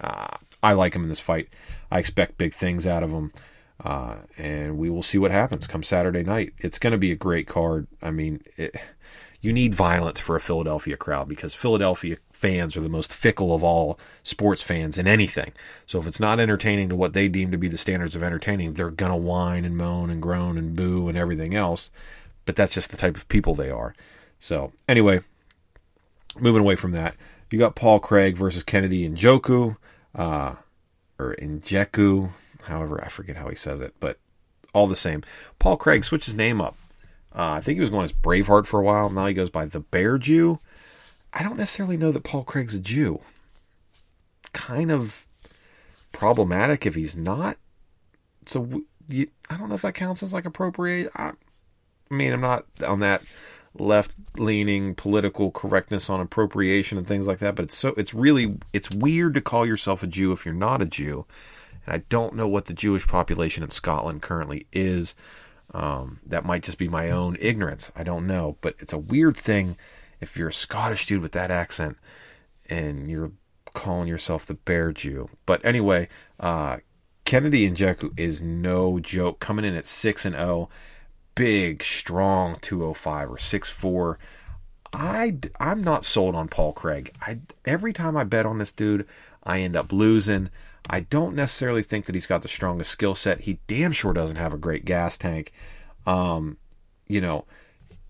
uh, 0.00 0.36
I 0.62 0.72
like 0.72 0.94
him 0.94 1.02
in 1.02 1.08
this 1.08 1.20
fight. 1.20 1.48
I 1.90 1.98
expect 1.98 2.38
big 2.38 2.52
things 2.52 2.86
out 2.86 3.02
of 3.02 3.10
him. 3.10 3.32
Uh, 3.82 4.16
and 4.36 4.76
we 4.76 4.90
will 4.90 5.02
see 5.02 5.16
what 5.16 5.30
happens 5.30 5.66
come 5.66 5.82
Saturday 5.82 6.22
night. 6.22 6.52
It's 6.58 6.78
going 6.78 6.90
to 6.90 6.98
be 6.98 7.12
a 7.12 7.16
great 7.16 7.46
card. 7.46 7.86
I 8.02 8.10
mean, 8.10 8.42
it, 8.58 8.76
you 9.40 9.52
need 9.52 9.74
violence 9.74 10.20
for 10.20 10.36
a 10.36 10.40
Philadelphia 10.40 10.96
crowd 10.96 11.28
because 11.28 11.54
Philadelphia 11.54 12.16
fans 12.32 12.76
are 12.76 12.82
the 12.82 12.88
most 12.88 13.12
fickle 13.12 13.54
of 13.54 13.64
all 13.64 13.98
sports 14.22 14.60
fans 14.62 14.98
in 14.98 15.06
anything. 15.06 15.52
So 15.86 15.98
if 15.98 16.06
it's 16.06 16.20
not 16.20 16.40
entertaining 16.40 16.90
to 16.90 16.96
what 16.96 17.14
they 17.14 17.28
deem 17.28 17.50
to 17.50 17.58
be 17.58 17.68
the 17.68 17.78
standards 17.78 18.14
of 18.14 18.22
entertaining, 18.22 18.74
they're 18.74 18.90
going 18.90 19.12
to 19.12 19.16
whine 19.16 19.64
and 19.64 19.76
moan 19.76 20.10
and 20.10 20.20
groan 20.20 20.58
and 20.58 20.76
boo 20.76 21.08
and 21.08 21.16
everything 21.16 21.54
else. 21.54 21.90
But 22.44 22.56
that's 22.56 22.74
just 22.74 22.90
the 22.90 22.96
type 22.96 23.16
of 23.16 23.28
people 23.28 23.54
they 23.54 23.70
are. 23.70 23.94
So 24.40 24.72
anyway, 24.88 25.20
moving 26.38 26.60
away 26.60 26.76
from 26.76 26.92
that, 26.92 27.14
you 27.50 27.58
got 27.58 27.76
Paul 27.76 27.98
Craig 27.98 28.36
versus 28.36 28.62
Kennedy 28.62 29.08
Njoku, 29.08 29.76
uh, 30.14 30.54
or 31.18 31.34
Njeku, 31.40 32.30
however, 32.64 33.02
I 33.02 33.08
forget 33.08 33.36
how 33.36 33.48
he 33.48 33.56
says 33.56 33.80
it, 33.80 33.94
but 34.00 34.18
all 34.72 34.86
the 34.86 34.96
same. 34.96 35.22
Paul 35.58 35.76
Craig 35.76 36.04
switched 36.04 36.26
his 36.26 36.36
name 36.36 36.60
up 36.60 36.76
uh, 37.34 37.52
I 37.52 37.60
think 37.60 37.76
he 37.76 37.80
was 37.80 37.90
going 37.90 38.04
as 38.04 38.12
Braveheart 38.12 38.66
for 38.66 38.80
a 38.80 38.82
while. 38.82 39.10
Now 39.10 39.26
he 39.26 39.34
goes 39.34 39.50
by 39.50 39.66
the 39.66 39.80
Bear 39.80 40.18
Jew. 40.18 40.58
I 41.32 41.42
don't 41.42 41.56
necessarily 41.56 41.96
know 41.96 42.12
that 42.12 42.24
Paul 42.24 42.44
Craig's 42.44 42.74
a 42.74 42.80
Jew. 42.80 43.20
Kind 44.52 44.90
of 44.90 45.26
problematic 46.12 46.86
if 46.86 46.96
he's 46.96 47.16
not. 47.16 47.56
So 48.46 48.82
I 49.10 49.56
don't 49.56 49.68
know 49.68 49.76
if 49.76 49.82
that 49.82 49.94
counts 49.94 50.22
as 50.22 50.32
like 50.32 50.44
appropriate. 50.44 51.10
I, 51.14 51.32
I 52.10 52.14
mean, 52.14 52.32
I'm 52.32 52.40
not 52.40 52.66
on 52.86 53.00
that 53.00 53.22
left 53.78 54.14
leaning 54.36 54.96
political 54.96 55.52
correctness 55.52 56.10
on 56.10 56.20
appropriation 56.20 56.98
and 56.98 57.06
things 57.06 57.28
like 57.28 57.38
that, 57.38 57.54
but 57.54 57.66
it's 57.66 57.76
so 57.76 57.94
it's 57.96 58.12
really 58.12 58.56
it's 58.72 58.90
weird 58.90 59.34
to 59.34 59.40
call 59.40 59.64
yourself 59.64 60.02
a 60.02 60.08
Jew 60.08 60.32
if 60.32 60.44
you're 60.44 60.54
not 60.54 60.82
a 60.82 60.86
Jew. 60.86 61.26
And 61.86 61.94
I 61.94 61.98
don't 62.08 62.34
know 62.34 62.48
what 62.48 62.66
the 62.66 62.74
Jewish 62.74 63.06
population 63.06 63.62
in 63.62 63.70
Scotland 63.70 64.22
currently 64.22 64.66
is. 64.72 65.14
Um, 65.72 66.20
that 66.26 66.44
might 66.44 66.62
just 66.62 66.78
be 66.78 66.88
my 66.88 67.10
own 67.10 67.36
ignorance. 67.40 67.92
I 67.94 68.02
don't 68.02 68.26
know. 68.26 68.56
But 68.60 68.76
it's 68.78 68.92
a 68.92 68.98
weird 68.98 69.36
thing 69.36 69.76
if 70.20 70.36
you're 70.36 70.48
a 70.48 70.52
Scottish 70.52 71.06
dude 71.06 71.22
with 71.22 71.32
that 71.32 71.50
accent 71.50 71.96
and 72.68 73.08
you're 73.08 73.32
calling 73.74 74.08
yourself 74.08 74.46
the 74.46 74.54
Bear 74.54 74.92
Jew. 74.92 75.28
But 75.46 75.64
anyway, 75.64 76.08
uh, 76.38 76.78
Kennedy 77.24 77.70
Njeku 77.70 78.18
is 78.18 78.42
no 78.42 78.98
joke. 78.98 79.40
Coming 79.40 79.64
in 79.64 79.74
at 79.74 79.86
6 79.86 80.24
and 80.24 80.34
0. 80.34 80.68
Big, 81.34 81.82
strong 81.82 82.56
205 82.60 83.30
or 83.30 83.36
6'4. 83.36 84.16
I, 84.92 85.38
I'm 85.60 85.84
not 85.84 86.04
sold 86.04 86.34
on 86.34 86.48
Paul 86.48 86.72
Craig. 86.72 87.14
I, 87.22 87.38
every 87.64 87.92
time 87.92 88.16
I 88.16 88.24
bet 88.24 88.46
on 88.46 88.58
this 88.58 88.72
dude, 88.72 89.06
I 89.44 89.60
end 89.60 89.76
up 89.76 89.92
losing. 89.92 90.50
I 90.92 91.00
don't 91.00 91.36
necessarily 91.36 91.84
think 91.84 92.06
that 92.06 92.16
he's 92.16 92.26
got 92.26 92.42
the 92.42 92.48
strongest 92.48 92.90
skill 92.90 93.14
set. 93.14 93.42
He 93.42 93.60
damn 93.68 93.92
sure 93.92 94.12
doesn't 94.12 94.36
have 94.36 94.52
a 94.52 94.58
great 94.58 94.84
gas 94.84 95.16
tank. 95.16 95.52
Um, 96.04 96.58
you 97.06 97.20
know, 97.20 97.44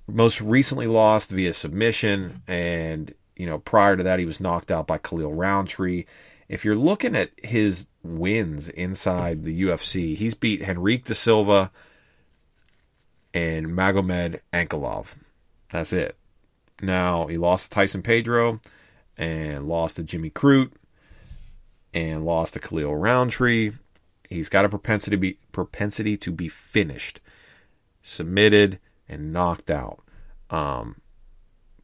most 0.08 0.40
recently 0.40 0.86
lost 0.86 1.28
via 1.28 1.52
submission, 1.52 2.40
and 2.48 3.12
you 3.36 3.44
know, 3.44 3.58
prior 3.58 3.98
to 3.98 4.02
that, 4.04 4.18
he 4.18 4.24
was 4.24 4.40
knocked 4.40 4.70
out 4.70 4.86
by 4.86 4.96
Khalil 4.96 5.34
Rountree. 5.34 6.06
If 6.48 6.64
you're 6.64 6.74
looking 6.74 7.14
at 7.14 7.32
his 7.36 7.86
wins 8.02 8.70
inside 8.70 9.44
the 9.44 9.62
UFC, 9.62 10.16
he's 10.16 10.32
beat 10.32 10.66
Henrique 10.66 11.04
da 11.04 11.14
Silva 11.14 11.70
and 13.34 13.66
Magomed 13.68 14.40
Ankalaev. 14.54 15.16
That's 15.68 15.92
it. 15.92 16.16
Now 16.80 17.26
he 17.26 17.36
lost 17.36 17.70
to 17.70 17.74
Tyson 17.74 18.00
Pedro 18.00 18.58
and 19.18 19.68
lost 19.68 19.96
to 19.96 20.02
Jimmy 20.02 20.30
Crute 20.30 20.72
and 21.92 22.24
lost 22.24 22.54
to 22.54 22.60
Khalil 22.60 22.96
Rountree. 22.96 23.72
He's 24.28 24.48
got 24.48 24.64
a 24.64 24.68
propensity 24.68 25.16
to 25.16 25.20
be 25.20 25.38
propensity 25.52 26.16
to 26.18 26.30
be 26.30 26.48
finished, 26.48 27.20
submitted, 28.00 28.78
and 29.08 29.32
knocked 29.32 29.70
out, 29.70 30.00
um, 30.50 31.00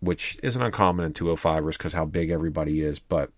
which 0.01 0.39
isn't 0.43 0.63
uncommon 0.63 1.05
in 1.05 1.13
205ers 1.13 1.73
because 1.73 1.93
how 1.93 2.05
big 2.05 2.31
everybody 2.31 2.81
is. 2.83 2.99
But 3.01 3.31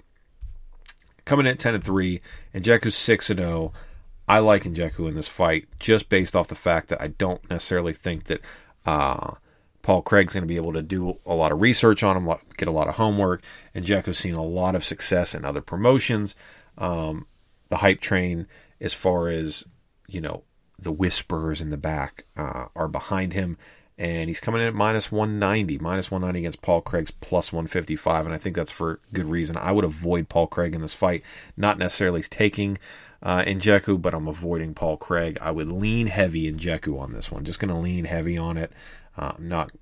coming 1.25 1.47
in 1.47 1.53
at 1.53 1.59
10 1.59 1.77
and 1.77 1.85
3, 1.85 2.21
and 2.53 2.65
Njeku's 2.65 2.97
6 2.97 3.31
and 3.31 3.41
0. 3.41 3.73
I 4.29 4.41
like 4.41 4.65
Njeku 4.65 5.09
in 5.09 5.15
this 5.15 5.27
fight 5.27 5.69
just 5.79 6.11
based 6.11 6.37
off 6.37 6.49
the 6.49 6.55
fact 6.55 6.89
that 6.89 7.01
I 7.01 7.09
don't 7.09 7.49
necessarily 7.49 7.95
think 7.95 8.25
that 8.25 8.43
uh, 8.85 9.33
Paul 9.81 10.03
Craig's 10.03 10.35
going 10.35 10.43
to 10.43 10.47
be 10.47 10.57
able 10.57 10.75
to 10.75 10.83
do 10.83 11.19
a 11.25 11.35
lot 11.35 11.51
of 11.51 11.63
research 11.63 12.03
on 12.03 12.15
him, 12.15 12.37
get 12.59 12.69
a 12.69 12.73
lot 12.73 12.89
of 12.89 12.97
homework, 12.97 13.43
and 13.75 13.87
Njeku's 13.87 14.19
seen 14.19 14.35
a 14.35 14.45
lot 14.45 14.75
of 14.75 14.85
success 14.85 15.35
in 15.35 15.47
other 15.47 15.63
promotions 15.63 16.37
um, 16.79 17.27
the 17.69 17.77
hype 17.77 18.01
train 18.01 18.47
as 18.81 18.95
far 18.95 19.29
as 19.29 19.65
you 20.09 20.21
know 20.21 20.43
the 20.79 20.93
whispers 20.93 21.61
in 21.61 21.71
the 21.71 21.77
back 21.77 22.25
uh, 22.37 22.67
are 22.75 22.89
behind 22.89 23.33
him 23.33 23.59
and 23.99 24.29
he's 24.29 24.41
coming 24.41 24.61
in 24.61 24.69
at 24.69 24.75
minus 24.75 25.11
190 25.11 25.79
minus 25.79 26.11
190 26.11 26.39
against 26.39 26.63
paul 26.63 26.81
craig's 26.81 27.11
plus 27.11 27.53
155 27.53 28.27
and 28.27 28.35
i 28.35 28.39
think 28.39 28.55
that's 28.55 28.71
for 28.71 29.01
good 29.13 29.27
reason 29.27 29.57
i 29.57 29.73
would 29.73 29.85
avoid 29.85 30.29
paul 30.29 30.47
craig 30.47 30.75
in 30.75 30.81
this 30.81 30.95
fight 30.95 31.23
not 31.57 31.79
necessarily 31.79 32.23
taking 32.23 32.79
uh, 33.23 33.43
Njeku, 33.43 34.01
but 34.01 34.15
I'm 34.15 34.29
avoiding 34.29 34.75
Paul 34.75 34.97
Craig. 34.97 35.39
I 35.41 35.51
would 35.51 35.69
lean 35.69 36.07
heavy 36.07 36.47
in 36.47 36.57
Njeku 36.57 37.01
on 37.01 37.13
this 37.13 37.31
one. 37.31 37.45
Just 37.45 37.59
going 37.59 37.75
to 37.75 37.81
lean 37.81 38.05
heavy 38.05 38.39
on 38.39 38.57
it. 38.57 38.73
Uh, 39.17 39.33
not 39.39 39.73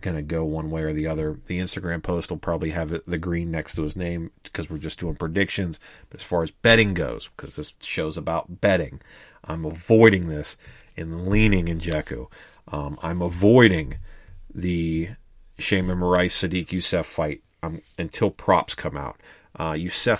going 0.00 0.16
to 0.16 0.22
go 0.22 0.44
one 0.44 0.70
way 0.70 0.82
or 0.82 0.92
the 0.92 1.06
other. 1.06 1.38
The 1.46 1.58
Instagram 1.58 2.02
post 2.02 2.30
will 2.30 2.38
probably 2.38 2.70
have 2.70 3.02
the 3.06 3.18
green 3.18 3.50
next 3.50 3.74
to 3.74 3.82
his 3.82 3.96
name 3.96 4.30
because 4.42 4.70
we're 4.70 4.78
just 4.78 5.00
doing 5.00 5.16
predictions. 5.16 5.78
But 6.10 6.20
as 6.20 6.26
far 6.26 6.42
as 6.42 6.50
betting 6.50 6.94
goes, 6.94 7.28
because 7.36 7.56
this 7.56 7.74
show's 7.80 8.16
about 8.16 8.60
betting, 8.60 9.00
I'm 9.44 9.64
avoiding 9.64 10.28
this 10.28 10.56
and 10.96 11.28
leaning 11.28 11.68
in 11.68 11.80
Jeku. 11.80 12.30
Um, 12.68 12.98
I'm 13.02 13.22
avoiding 13.22 13.96
the 14.54 15.10
Sheymon 15.58 15.98
Moraes 15.98 16.32
Sodiq 16.32 16.68
Yusuff 16.68 17.04
fight 17.04 17.42
um, 17.62 17.82
until 17.98 18.30
props 18.30 18.74
come 18.74 18.96
out. 18.96 19.16
Uh, 19.54 19.76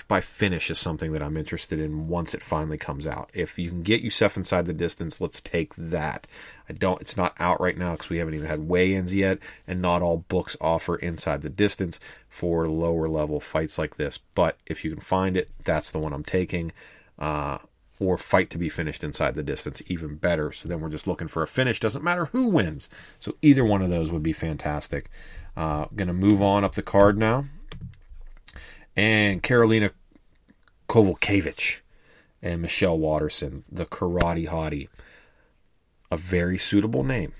by 0.07 0.21
finish 0.21 0.69
is 0.69 0.77
something 0.77 1.11
that 1.11 1.23
I'm 1.23 1.37
interested 1.37 1.79
in 1.79 2.07
once 2.07 2.35
it 2.35 2.43
finally 2.43 2.77
comes 2.77 3.07
out. 3.07 3.31
If 3.33 3.57
you 3.57 3.69
can 3.69 3.81
get 3.81 4.03
Yusuff 4.03 4.37
inside 4.37 4.65
the 4.65 4.73
distance, 4.73 5.19
let's 5.19 5.41
take 5.41 5.73
that. 5.75 6.27
I 6.69 6.73
don't. 6.73 7.01
It's 7.01 7.17
not 7.17 7.35
out 7.39 7.59
right 7.59 7.77
now 7.77 7.93
because 7.93 8.09
we 8.09 8.19
haven't 8.19 8.35
even 8.35 8.47
had 8.47 8.67
weigh-ins 8.67 9.13
yet, 9.13 9.39
and 9.67 9.81
not 9.81 10.03
all 10.03 10.17
books 10.17 10.55
offer 10.61 10.97
inside 10.97 11.41
the 11.41 11.49
distance 11.49 11.99
for 12.29 12.67
lower 12.67 13.07
level 13.07 13.39
fights 13.39 13.79
like 13.79 13.95
this. 13.95 14.19
But 14.35 14.57
if 14.67 14.85
you 14.85 14.91
can 14.91 15.01
find 15.01 15.35
it, 15.35 15.49
that's 15.63 15.89
the 15.89 15.99
one 15.99 16.13
I'm 16.13 16.23
taking. 16.23 16.71
Uh, 17.17 17.57
or 17.99 18.17
fight 18.17 18.49
to 18.49 18.57
be 18.57 18.69
finished 18.69 19.03
inside 19.03 19.35
the 19.35 19.43
distance, 19.43 19.81
even 19.87 20.15
better. 20.15 20.51
So 20.51 20.67
then 20.67 20.79
we're 20.79 20.89
just 20.89 21.07
looking 21.07 21.27
for 21.27 21.41
a 21.41 21.47
finish. 21.47 21.79
Doesn't 21.79 22.03
matter 22.03 22.25
who 22.25 22.47
wins. 22.47 22.89
So 23.19 23.35
either 23.41 23.63
one 23.63 23.81
of 23.81 23.89
those 23.89 24.11
would 24.11 24.23
be 24.23 24.33
fantastic. 24.33 25.09
Uh, 25.55 25.85
going 25.95 26.07
to 26.07 26.13
move 26.13 26.41
on 26.41 26.63
up 26.63 26.73
the 26.73 26.81
card 26.81 27.17
now 27.17 27.45
and 28.95 29.41
Karolina 29.41 29.91
Kowalkiewicz 30.89 31.79
and 32.41 32.61
Michelle 32.61 32.97
Waterson, 32.97 33.63
the 33.71 33.85
karate 33.85 34.47
hottie. 34.47 34.89
A 36.11 36.17
very 36.17 36.59
suitable 36.59 37.03
name. 37.03 37.33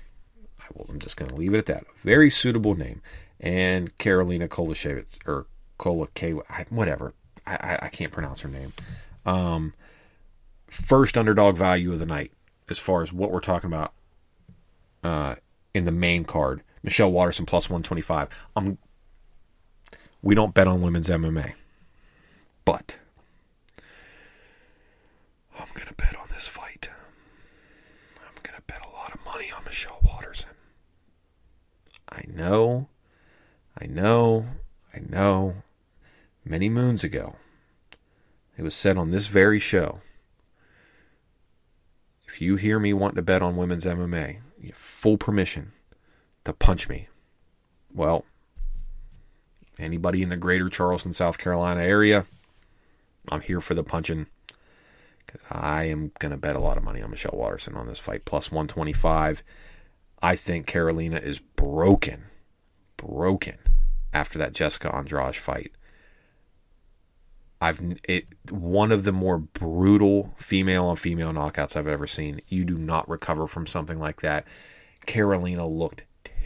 I 0.60 0.64
will, 0.74 0.86
I'm 0.88 0.98
just 0.98 1.16
going 1.16 1.30
to 1.30 1.36
leave 1.36 1.54
it 1.54 1.58
at 1.58 1.66
that. 1.66 1.82
A 1.82 1.98
very 2.00 2.30
suitable 2.30 2.74
name. 2.74 3.02
And 3.38 3.96
Karolina 3.98 4.48
Kowalkiewicz, 4.48 5.18
or 5.26 5.46
Kowalkiewicz, 5.78 6.72
whatever. 6.72 7.12
I, 7.46 7.54
I, 7.54 7.78
I, 7.82 7.88
can't 7.88 8.10
pronounce 8.10 8.40
her 8.40 8.48
name. 8.48 8.72
Um, 9.26 9.74
first 10.66 11.18
underdog 11.18 11.56
value 11.56 11.92
of 11.92 11.98
the 11.98 12.06
night, 12.06 12.32
as 12.68 12.78
far 12.78 13.02
as 13.02 13.12
what 13.12 13.30
we're 13.30 13.40
talking 13.40 13.68
about 13.68 13.92
uh, 15.04 15.36
in 15.74 15.84
the 15.84 15.92
main 15.92 16.24
card. 16.24 16.62
Michelle 16.82 17.12
Waterson 17.12 17.46
plus 17.46 17.68
125. 17.68 18.28
I'm 18.56 18.78
we 20.24 20.34
don't 20.34 20.54
bet 20.54 20.66
on 20.66 20.80
women's 20.80 21.08
MMA. 21.08 21.52
But 22.64 22.96
I'm 25.58 25.68
going 25.74 25.86
to 25.86 25.94
bet 25.94 26.16
on 26.16 26.26
this 26.32 26.48
fight. 26.48 26.88
I'm 28.16 28.42
going 28.42 28.56
to 28.56 28.62
bet 28.66 28.84
a 28.88 28.92
lot 28.92 29.14
of 29.14 29.24
money 29.24 29.52
on 29.56 29.62
Michelle 29.64 30.00
Waterson. 30.02 30.50
I 32.08 32.22
know, 32.26 32.88
I 33.80 33.86
know, 33.86 34.46
I 34.94 35.00
know. 35.06 35.56
Many 36.44 36.68
moons 36.68 37.04
ago, 37.04 37.36
it 38.56 38.62
was 38.62 38.74
said 38.74 38.96
on 38.96 39.10
this 39.10 39.26
very 39.26 39.58
show 39.58 40.00
if 42.26 42.40
you 42.40 42.56
hear 42.56 42.78
me 42.80 42.92
want 42.92 43.14
to 43.14 43.22
bet 43.22 43.42
on 43.42 43.56
women's 43.56 43.84
MMA, 43.84 44.38
you 44.60 44.68
have 44.68 44.76
full 44.76 45.16
permission 45.16 45.72
to 46.44 46.52
punch 46.52 46.88
me. 46.88 47.08
Well, 47.94 48.24
anybody 49.78 50.22
in 50.22 50.28
the 50.28 50.36
greater 50.36 50.68
Charleston, 50.68 51.12
South 51.12 51.38
Karolina 51.38 51.82
area, 51.82 52.26
I'm 53.30 53.40
here 53.40 53.60
for 53.60 53.74
the 53.74 53.84
punching. 53.84 54.26
I 55.50 55.84
am 55.84 56.12
going 56.18 56.30
to 56.30 56.36
bet 56.36 56.56
a 56.56 56.60
lot 56.60 56.76
of 56.76 56.84
money 56.84 57.02
on 57.02 57.10
Michelle 57.10 57.36
Waterson 57.36 57.74
on 57.74 57.86
this 57.86 57.98
fight, 57.98 58.24
plus 58.24 58.52
125. 58.52 59.42
I 60.22 60.36
think 60.36 60.66
Karolina 60.66 61.22
is 61.22 61.38
broken, 61.38 62.24
broken 62.96 63.58
after 64.12 64.38
that 64.38 64.52
Jessica 64.52 64.94
Andrade 64.94 65.36
fight. 65.36 65.72
I've 67.60 67.80
it 68.04 68.26
one 68.50 68.92
of 68.92 69.04
the 69.04 69.12
more 69.12 69.38
brutal 69.38 70.34
female 70.36 70.86
on 70.86 70.96
female 70.96 71.32
knockouts 71.32 71.76
I've 71.76 71.86
ever 71.86 72.06
seen. 72.06 72.40
You 72.48 72.64
do 72.64 72.76
not 72.76 73.08
recover 73.08 73.46
from 73.46 73.66
something 73.66 73.98
like 73.98 74.20
that. 74.20 74.46
Carolina 75.06 75.66
looked 75.66 76.02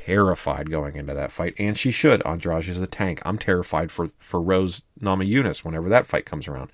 terrified 0.09 0.71
going 0.71 0.97
into 0.97 1.13
that 1.13 1.31
fight, 1.31 1.55
and 1.59 1.77
she 1.77 1.91
should. 1.91 2.27
Andrade 2.27 2.67
is 2.67 2.81
a 2.81 2.87
tank. 2.87 3.21
I'm 3.27 3.39
terrified 3.39 3.91
for 3.91 4.09
for 4.19 4.41
Rose 4.41 4.83
Namajunas 5.01 5.65
whenever 5.65 5.91
that 5.91 6.07
fight 6.07 6.25
comes 6.25 6.49
around. 6.49 6.73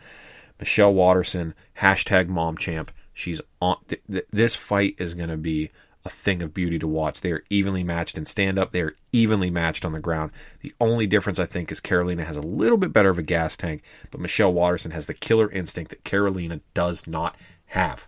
Michelle 0.61 0.95
Waterson, 0.95 1.53
hashtag 1.79 2.29
mom 2.29 2.57
champ. 2.57 2.93
She's 3.13 3.41
on. 3.61 3.79
Th- 3.89 4.03
th- 4.11 4.27
this 4.31 4.55
fight 4.55 4.95
is 4.99 5.15
going 5.15 5.31
to 5.31 5.37
be 5.37 5.73
a 6.05 6.11
thing 6.11 6.43
of 6.43 6.55
beauty 6.55 6.79
to 6.79 6.87
watch. 6.87 7.23
They 7.23 7.33
are 7.33 7.43
evenly 7.51 7.83
matched 7.83 8.17
in 8.17 8.25
stand 8.25 8.57
up. 8.57 8.71
They 8.71 8.83
are 8.83 8.95
evenly 9.13 9.51
matched 9.51 9.85
on 9.85 9.93
the 9.93 10.01
ground. 10.01 10.31
The 10.61 10.75
only 10.81 11.09
difference 11.09 11.41
I 11.41 11.47
think 11.47 11.73
is 11.73 11.81
Karolina 11.81 12.25
has 12.25 12.37
a 12.37 12.43
little 12.43 12.79
bit 12.79 12.93
better 12.93 13.11
of 13.11 13.19
a 13.19 13.23
gas 13.23 13.57
tank, 13.57 13.83
but 14.13 14.21
Michelle 14.21 14.53
Waterson 14.53 14.93
has 14.93 15.07
the 15.07 15.15
killer 15.15 15.51
instinct 15.51 15.91
that 15.91 16.05
Karolina 16.05 16.61
does 16.73 17.09
not 17.09 17.37
have. 17.67 18.07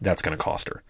That's 0.00 0.22
going 0.22 0.36
to 0.36 0.42
cost 0.42 0.68
her. 0.68 0.82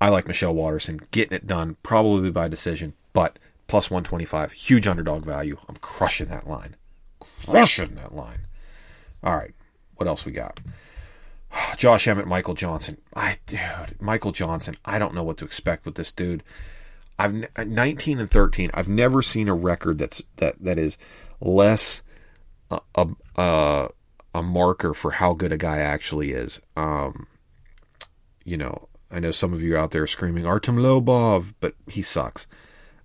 I 0.00 0.08
like 0.08 0.28
Michelle 0.28 0.54
Waterson 0.54 1.00
getting 1.10 1.36
it 1.36 1.46
done, 1.46 1.76
probably 1.82 2.30
by 2.30 2.48
decision, 2.48 2.94
but 3.12 3.38
plus 3.66 3.90
125, 3.90 4.52
huge 4.52 4.86
underdog 4.86 5.24
value. 5.24 5.58
I'm 5.68 5.76
crushing 5.76 6.28
that 6.28 6.48
line. 6.48 6.76
Crushing 7.44 7.94
that 7.94 8.14
line. 8.14 8.46
All 9.22 9.36
right, 9.36 9.54
what 9.96 10.06
else 10.06 10.26
we 10.26 10.32
got? 10.32 10.60
Josh 11.76 12.06
Emmett, 12.06 12.26
Michael 12.26 12.54
Johnson. 12.54 12.98
I 13.14 13.38
dude, 13.46 14.00
Michael 14.00 14.32
Johnson. 14.32 14.76
I 14.84 14.98
don't 14.98 15.14
know 15.14 15.22
what 15.22 15.38
to 15.38 15.44
expect 15.44 15.84
with 15.84 15.94
this 15.94 16.12
dude. 16.12 16.42
I've 17.18 17.46
uh, 17.56 17.64
19 17.64 18.20
and 18.20 18.30
13. 18.30 18.70
I've 18.74 18.88
never 18.88 19.22
seen 19.22 19.48
a 19.48 19.54
record 19.54 19.98
that's 19.98 20.22
that 20.36 20.56
that 20.60 20.78
is 20.78 20.98
less 21.40 22.02
uh, 22.70 22.80
a 22.94 23.08
a, 23.36 23.88
a 24.34 24.42
marker 24.42 24.92
for 24.92 25.12
how 25.12 25.32
good 25.32 25.52
a 25.52 25.56
guy 25.56 25.78
actually 25.78 26.32
is. 26.32 26.60
Um, 26.76 27.26
you 28.44 28.56
know, 28.56 28.88
I 29.10 29.20
know 29.20 29.30
some 29.30 29.52
of 29.52 29.62
you 29.62 29.76
out 29.76 29.92
there 29.92 30.02
are 30.02 30.08
screaming 30.08 30.46
Artem 30.46 30.76
Lobov, 30.76 31.54
but 31.60 31.74
he 31.88 32.02
sucks. 32.02 32.46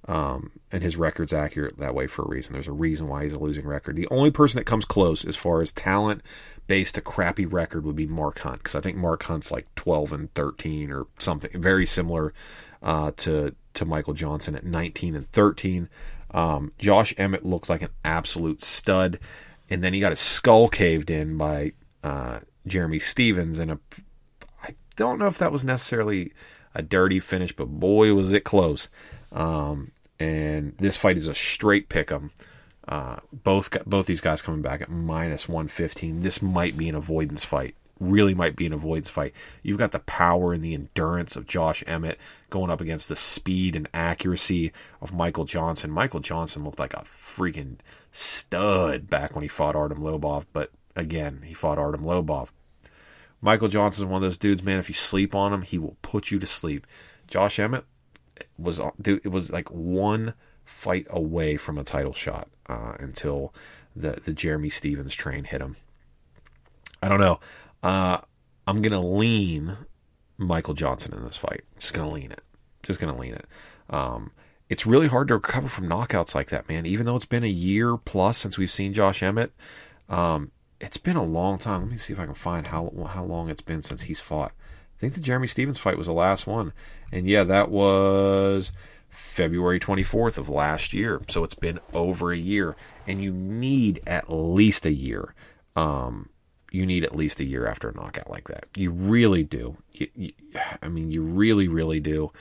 Um, 0.08 0.52
and 0.72 0.82
his 0.82 0.98
record's 0.98 1.34
accurate 1.34 1.78
that 1.78 1.94
way 1.94 2.08
for 2.08 2.24
a 2.24 2.28
reason. 2.28 2.54
There's 2.54 2.68
a 2.68 2.72
reason 2.72 3.08
why 3.08 3.24
he's 3.24 3.34
a 3.34 3.40
losing 3.40 3.68
record. 3.68 3.96
The 3.96 4.08
only 4.10 4.32
person 4.32 4.58
that 4.58 4.66
comes 4.66 4.84
close 4.84 5.24
as 5.24 5.36
far 5.36 5.62
as 5.62 5.72
talent 5.72 6.24
based 6.66 6.98
a 6.98 7.02
crappy 7.02 7.46
record 7.46 7.86
would 7.86 7.96
be 7.96 8.08
Mark 8.08 8.40
Hunt 8.40 8.60
because 8.60 8.76
I 8.76 8.82
think 8.82 8.98
Mark 8.98 9.24
Hunt's 9.24 9.52
like 9.52 9.68
12 9.76 10.14
and 10.14 10.34
13 10.34 10.92
or 10.92 11.06
something 11.20 11.62
very 11.62 11.86
similar 11.86 12.34
uh, 12.82 13.12
to 13.18 13.56
to 13.74 13.86
Michael 13.86 14.14
Johnson 14.14 14.56
at 14.56 14.66
19 14.66 15.16
and 15.16 15.26
13. 15.28 15.88
Um, 16.32 16.72
Josh 16.80 17.14
Emmett 17.18 17.46
looks 17.46 17.70
like 17.70 17.82
an 17.82 17.90
absolute 18.04 18.62
stud, 18.62 19.20
and 19.70 19.84
then 19.84 19.94
he 19.94 20.00
got 20.00 20.12
his 20.12 20.20
skull 20.20 20.68
caved 20.68 21.10
in 21.10 21.38
by 21.38 21.74
uh, 22.04 22.40
Jeremy 22.66 23.00
Stephens, 23.00 23.60
and 23.60 23.72
a 23.72 23.80
don't 24.96 25.20
know 25.20 25.28
if 25.28 25.38
that 25.40 25.52
was 25.52 25.66
necessarily 25.66 26.34
a 26.74 26.82
dirty 26.82 27.20
finish, 27.20 27.56
but 27.56 27.66
boy 27.66 28.14
was 28.14 28.32
it 28.32 28.44
close. 28.44 28.90
Um, 29.32 29.92
and 30.20 30.78
this 30.78 30.98
fight 30.98 31.18
is 31.18 31.28
a 31.28 31.36
straight 31.36 31.90
pick 31.90 32.12
'em. 32.12 32.32
Uh, 32.88 33.18
both 33.32 33.70
both 33.86 34.06
these 34.06 34.22
guys 34.22 34.42
coming 34.42 34.62
back 34.62 34.82
at 34.82 34.90
minus 34.90 35.48
115. 35.48 36.22
This 36.22 36.42
might 36.42 36.78
be 36.78 36.90
an 36.90 36.96
avoidance 36.96 37.46
fight. 37.46 37.76
Really 38.00 38.34
might 38.34 38.56
be 38.56 38.66
an 38.66 38.74
avoidance 38.74 39.10
fight. 39.10 39.34
You've 39.62 39.78
got 39.78 39.92
the 39.92 40.00
power 40.00 40.54
and 40.54 40.64
the 40.64 40.74
endurance 40.74 41.36
of 41.36 41.48
Josh 41.48 41.84
Emmett 41.86 42.20
going 42.50 42.72
up 42.72 42.82
against 42.82 43.08
the 43.08 43.16
speed 43.16 43.76
and 43.76 43.88
accuracy 43.94 44.72
of 45.02 45.14
Michael 45.14 45.46
Johnson. 45.46 45.92
Michael 45.92 46.20
Johnson 46.20 46.64
looked 46.64 46.80
like 46.80 46.96
a 46.96 47.04
freaking 47.06 47.78
stud 48.12 49.10
back 49.10 49.36
when 49.36 49.44
he 49.44 49.48
fought 49.48 49.76
Artem 49.76 50.00
Lobov, 50.00 50.46
but 50.52 50.72
again, 50.96 51.44
he 51.46 51.54
fought 51.54 51.78
Artem 51.78 52.04
Lobov. 52.04 52.50
Michael 53.42 53.68
Johnson 53.68 54.04
is 54.04 54.06
one 54.06 54.22
of 54.22 54.28
those 54.28 54.38
dudes, 54.38 54.64
man. 54.64 54.80
If 54.80 54.90
you 54.90 54.96
sleep 54.96 55.34
on 55.34 55.52
him, 55.52 55.64
he 55.64 55.78
will 55.78 55.98
put 56.02 56.32
you 56.32 56.40
to 56.40 56.46
sleep. 56.46 56.86
Josh 57.28 57.60
Emmett 57.60 57.86
was 58.58 58.80
dude, 59.02 59.22
it 59.24 59.30
was 59.30 59.52
like 59.52 59.70
one 59.70 60.34
fight 60.64 61.08
away 61.10 61.58
from 61.58 61.78
a 61.78 61.84
title 61.84 62.14
shot 62.14 62.48
uh, 62.68 62.94
until 63.00 63.54
the 63.96 64.22
the 64.24 64.34
Jeremy 64.34 64.70
Stephens 64.70 65.16
train 65.16 65.44
hit 65.44 65.62
him. 65.62 65.76
I 67.02 67.10
don't 67.10 67.20
know. 67.20 67.40
Uh, 67.82 68.20
I'm 68.68 68.82
gonna 68.82 69.02
lean 69.02 69.76
Michael 70.38 70.76
Johnson 70.76 71.14
in 71.14 71.24
this 71.24 71.38
fight. 71.38 71.62
Just 71.80 71.94
gonna 71.94 72.12
lean 72.12 72.32
it. 72.32 72.44
Just 72.84 73.00
gonna 73.00 73.18
lean 73.18 73.34
it. 73.34 73.46
Um, 73.90 74.32
it's 74.70 74.86
really 74.86 75.08
hard 75.08 75.28
to 75.30 75.34
recover 75.34 75.68
from 75.68 75.90
knockouts 75.90 76.36
like 76.36 76.50
that, 76.50 76.70
man. 76.70 76.86
Even 76.86 77.06
though 77.06 77.16
it's 77.16 77.26
been 77.26 77.44
a 77.44 77.48
year 77.48 77.98
plus 77.98 78.38
since 78.38 78.58
we've 78.58 78.72
seen 78.72 78.94
Josh 78.94 79.22
Emmett, 79.22 79.52
um, 80.10 80.52
it's 80.82 80.98
been 80.98 81.16
a 81.16 81.24
long 81.24 81.58
time. 81.60 81.82
Let 81.82 81.92
me 81.92 81.98
see 81.98 82.14
if 82.14 82.20
I 82.20 82.26
can 82.26 82.34
find 82.34 82.68
how 82.68 82.92
how 83.10 83.24
long 83.24 83.50
it's 83.50 83.62
been 83.62 83.84
since 83.84 84.04
he's 84.04 84.20
fought. 84.20 84.52
I 84.52 85.00
think 85.00 85.14
the 85.14 85.22
Jeremy 85.22 85.48
Stephens 85.48 85.80
fight 85.80 85.98
was 85.98 86.08
the 86.08 86.14
last 86.14 86.48
one, 86.48 86.74
and 87.12 87.28
yeah, 87.28 87.44
that 87.44 87.70
was 87.70 88.72
February 89.10 89.80
24th 89.80 90.38
of 90.38 90.50
last 90.50 90.94
year. 90.94 91.22
So 91.28 91.44
it's 91.44 91.56
been 91.56 91.80
over 91.94 92.32
a 92.32 92.38
year, 92.38 92.76
and 93.08 93.22
you 93.22 93.32
need 93.32 94.02
at 94.08 94.32
least 94.32 94.86
a 94.86 94.92
year. 94.92 95.34
Um, 95.76 96.30
you 96.72 96.86
need 96.86 97.04
at 97.04 97.16
least 97.16 97.40
a 97.40 97.46
year 97.46 97.68
after 97.68 97.90
a 97.90 97.94
knockout 97.94 98.30
like 98.30 98.48
that. 98.48 98.66
You 98.76 98.92
really 98.92 99.44
do. 99.44 99.78
You, 99.92 100.08
you, 100.16 100.34
I 100.82 100.88
mean, 100.88 101.12
you 101.12 101.22
really, 101.22 101.68
really 101.68 102.00
do. 102.00 102.32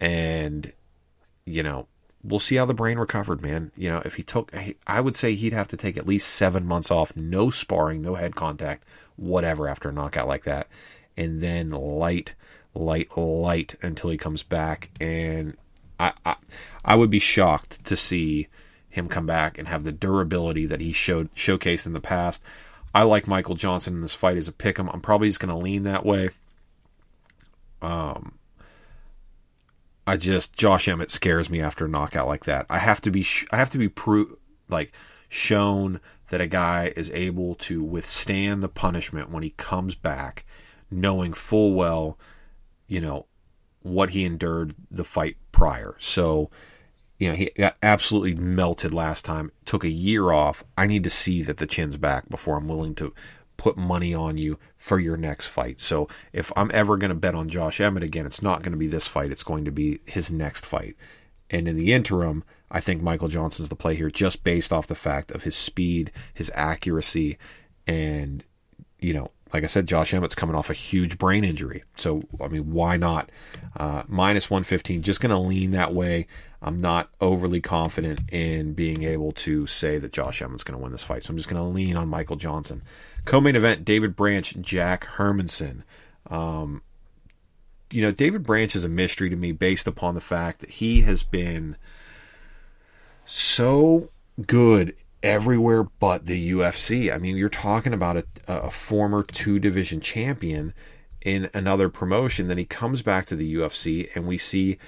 And 0.00 0.72
you 1.44 1.62
know, 1.62 1.86
we'll 2.22 2.40
see 2.40 2.56
how 2.56 2.66
the 2.66 2.74
brain 2.74 2.98
recovered, 2.98 3.42
man. 3.42 3.72
You 3.76 3.90
know, 3.90 4.02
if 4.04 4.14
he 4.14 4.22
took, 4.22 4.52
I 4.86 5.00
would 5.00 5.16
say 5.16 5.34
he'd 5.34 5.52
have 5.52 5.68
to 5.68 5.76
take 5.76 5.96
at 5.96 6.06
least 6.06 6.28
seven 6.28 6.66
months 6.66 6.90
off, 6.90 7.16
no 7.16 7.50
sparring, 7.50 8.02
no 8.02 8.14
head 8.14 8.36
contact, 8.36 8.84
whatever, 9.16 9.68
after 9.68 9.88
a 9.88 9.92
knockout 9.92 10.28
like 10.28 10.44
that, 10.44 10.68
and 11.16 11.40
then 11.40 11.70
light, 11.70 12.34
light, 12.74 13.16
light 13.16 13.74
until 13.82 14.10
he 14.10 14.16
comes 14.16 14.42
back 14.42 14.90
and 15.00 15.56
I, 16.00 16.12
I, 16.24 16.36
I 16.84 16.94
would 16.96 17.10
be 17.10 17.18
shocked 17.18 17.84
to 17.84 17.96
see 17.96 18.48
him 18.88 19.08
come 19.08 19.26
back 19.26 19.58
and 19.58 19.68
have 19.68 19.84
the 19.84 19.92
durability 19.92 20.66
that 20.66 20.80
he 20.80 20.92
showed 20.92 21.32
showcased 21.34 21.86
in 21.86 21.92
the 21.92 22.00
past. 22.00 22.42
I 22.94 23.02
like 23.02 23.28
Michael 23.28 23.54
Johnson 23.54 23.94
in 23.94 24.00
this 24.00 24.14
fight 24.14 24.36
as 24.36 24.48
a 24.48 24.52
pick 24.52 24.78
him. 24.78 24.88
I'm 24.88 25.00
probably 25.00 25.28
just 25.28 25.40
going 25.40 25.52
to 25.52 25.56
lean 25.56 25.84
that 25.84 26.04
way. 26.04 26.30
Um, 27.82 28.32
I 30.06 30.16
just 30.16 30.56
Josh 30.56 30.88
Emmett 30.88 31.10
scares 31.10 31.50
me 31.50 31.60
after 31.60 31.84
a 31.84 31.88
knockout 31.88 32.26
like 32.26 32.44
that. 32.44 32.66
I 32.68 32.78
have 32.78 33.00
to 33.02 33.10
be 33.10 33.26
I 33.50 33.56
have 33.56 33.70
to 33.70 33.78
be 33.78 33.88
pro- 33.88 34.36
like 34.68 34.92
shown 35.28 36.00
that 36.30 36.40
a 36.40 36.46
guy 36.46 36.92
is 36.96 37.10
able 37.12 37.54
to 37.56 37.82
withstand 37.82 38.62
the 38.62 38.68
punishment 38.68 39.30
when 39.30 39.42
he 39.42 39.50
comes 39.50 39.94
back, 39.94 40.44
knowing 40.90 41.32
full 41.32 41.74
well, 41.74 42.18
you 42.86 43.00
know, 43.00 43.26
what 43.82 44.10
he 44.10 44.24
endured 44.24 44.74
the 44.90 45.04
fight 45.04 45.36
prior. 45.52 45.96
So, 45.98 46.50
you 47.18 47.28
know, 47.28 47.34
he 47.34 47.50
got 47.56 47.76
absolutely 47.82 48.34
melted 48.34 48.94
last 48.94 49.24
time. 49.24 49.52
Took 49.64 49.84
a 49.84 49.88
year 49.88 50.32
off. 50.32 50.64
I 50.78 50.86
need 50.86 51.04
to 51.04 51.10
see 51.10 51.42
that 51.42 51.58
the 51.58 51.66
chin's 51.66 51.96
back 51.96 52.28
before 52.28 52.56
I'm 52.56 52.68
willing 52.68 52.94
to 52.96 53.12
put 53.60 53.76
money 53.76 54.14
on 54.14 54.38
you 54.38 54.58
for 54.78 54.98
your 54.98 55.18
next 55.18 55.46
fight. 55.46 55.78
So, 55.78 56.08
if 56.32 56.50
I'm 56.56 56.70
ever 56.72 56.96
going 56.96 57.10
to 57.10 57.14
bet 57.14 57.34
on 57.34 57.50
Josh 57.50 57.78
Emmett 57.78 58.02
again, 58.02 58.24
it's 58.24 58.42
not 58.42 58.62
going 58.62 58.72
to 58.72 58.78
be 58.78 58.86
this 58.86 59.06
fight. 59.06 59.30
It's 59.30 59.44
going 59.44 59.66
to 59.66 59.70
be 59.70 60.00
his 60.06 60.32
next 60.32 60.64
fight. 60.64 60.96
And 61.50 61.68
in 61.68 61.76
the 61.76 61.92
interim, 61.92 62.42
I 62.70 62.80
think 62.80 63.02
Michael 63.02 63.28
Johnson's 63.28 63.68
the 63.68 63.76
play 63.76 63.96
here 63.96 64.10
just 64.10 64.44
based 64.44 64.72
off 64.72 64.86
the 64.86 64.94
fact 64.94 65.30
of 65.30 65.42
his 65.42 65.56
speed, 65.56 66.10
his 66.32 66.50
accuracy, 66.54 67.36
and, 67.86 68.42
you 68.98 69.12
know, 69.12 69.30
like 69.52 69.64
I 69.64 69.66
said, 69.66 69.86
Josh 69.86 70.14
Emmett's 70.14 70.34
coming 70.34 70.56
off 70.56 70.70
a 70.70 70.74
huge 70.74 71.18
brain 71.18 71.44
injury. 71.44 71.82
So, 71.96 72.22
I 72.40 72.48
mean, 72.48 72.72
why 72.72 72.96
not? 72.96 73.30
Uh, 73.76 74.04
minus 74.06 74.48
115, 74.48 75.02
just 75.02 75.20
going 75.20 75.30
to 75.30 75.38
lean 75.38 75.72
that 75.72 75.92
way. 75.92 76.28
I'm 76.62 76.80
not 76.80 77.10
overly 77.20 77.60
confident 77.60 78.20
in 78.30 78.74
being 78.74 79.02
able 79.02 79.32
to 79.32 79.66
say 79.66 79.98
that 79.98 80.12
Josh 80.12 80.40
Emmett's 80.40 80.62
going 80.62 80.78
to 80.78 80.82
win 80.82 80.92
this 80.92 81.02
fight. 81.02 81.24
So 81.24 81.30
I'm 81.30 81.36
just 81.36 81.48
going 81.48 81.62
to 81.62 81.74
lean 81.74 81.96
on 81.96 82.08
Michael 82.08 82.36
Johnson. 82.36 82.82
Co 83.24 83.40
main 83.40 83.56
event 83.56 83.84
David 83.84 84.16
Branch, 84.16 84.56
Jack 84.60 85.06
Hermansson. 85.16 85.82
Um, 86.28 86.82
you 87.90 88.02
know, 88.02 88.10
David 88.10 88.42
Branch 88.42 88.74
is 88.74 88.84
a 88.84 88.88
mystery 88.88 89.30
to 89.30 89.36
me 89.36 89.52
based 89.52 89.86
upon 89.86 90.14
the 90.14 90.20
fact 90.20 90.60
that 90.60 90.70
he 90.70 91.02
has 91.02 91.22
been 91.22 91.76
so 93.24 94.10
good 94.46 94.94
everywhere 95.22 95.84
but 95.84 96.26
the 96.26 96.52
UFC. 96.52 97.12
I 97.12 97.18
mean, 97.18 97.36
you're 97.36 97.48
talking 97.48 97.92
about 97.92 98.16
a, 98.16 98.24
a 98.46 98.70
former 98.70 99.22
two 99.22 99.58
division 99.58 100.00
champion 100.00 100.72
in 101.20 101.50
another 101.52 101.88
promotion. 101.88 102.48
Then 102.48 102.58
he 102.58 102.64
comes 102.64 103.02
back 103.02 103.26
to 103.26 103.36
the 103.36 103.54
UFC, 103.54 104.14
and 104.14 104.26
we 104.26 104.38
see, 104.38 104.78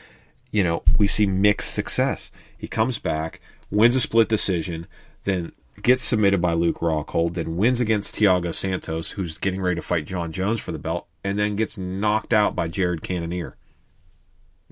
you 0.50 0.64
know, 0.64 0.82
we 0.98 1.06
see 1.06 1.26
mixed 1.26 1.74
success. 1.74 2.30
He 2.56 2.68
comes 2.68 2.98
back, 2.98 3.40
wins 3.70 3.96
a 3.96 4.00
split 4.00 4.28
decision, 4.28 4.86
then 5.24 5.52
gets 5.82 6.02
submitted 6.02 6.40
by 6.40 6.52
Luke 6.52 6.80
Rockhold, 6.80 7.34
then 7.34 7.56
wins 7.56 7.80
against 7.80 8.16
Thiago 8.16 8.54
Santos, 8.54 9.12
who's 9.12 9.38
getting 9.38 9.60
ready 9.60 9.76
to 9.76 9.82
fight 9.82 10.04
Jon 10.04 10.32
Jones 10.32 10.60
for 10.60 10.72
the 10.72 10.78
belt, 10.78 11.06
and 11.24 11.38
then 11.38 11.56
gets 11.56 11.78
knocked 11.78 12.32
out 12.32 12.54
by 12.54 12.68
Jared 12.68 13.02
Cannonier. 13.02 13.56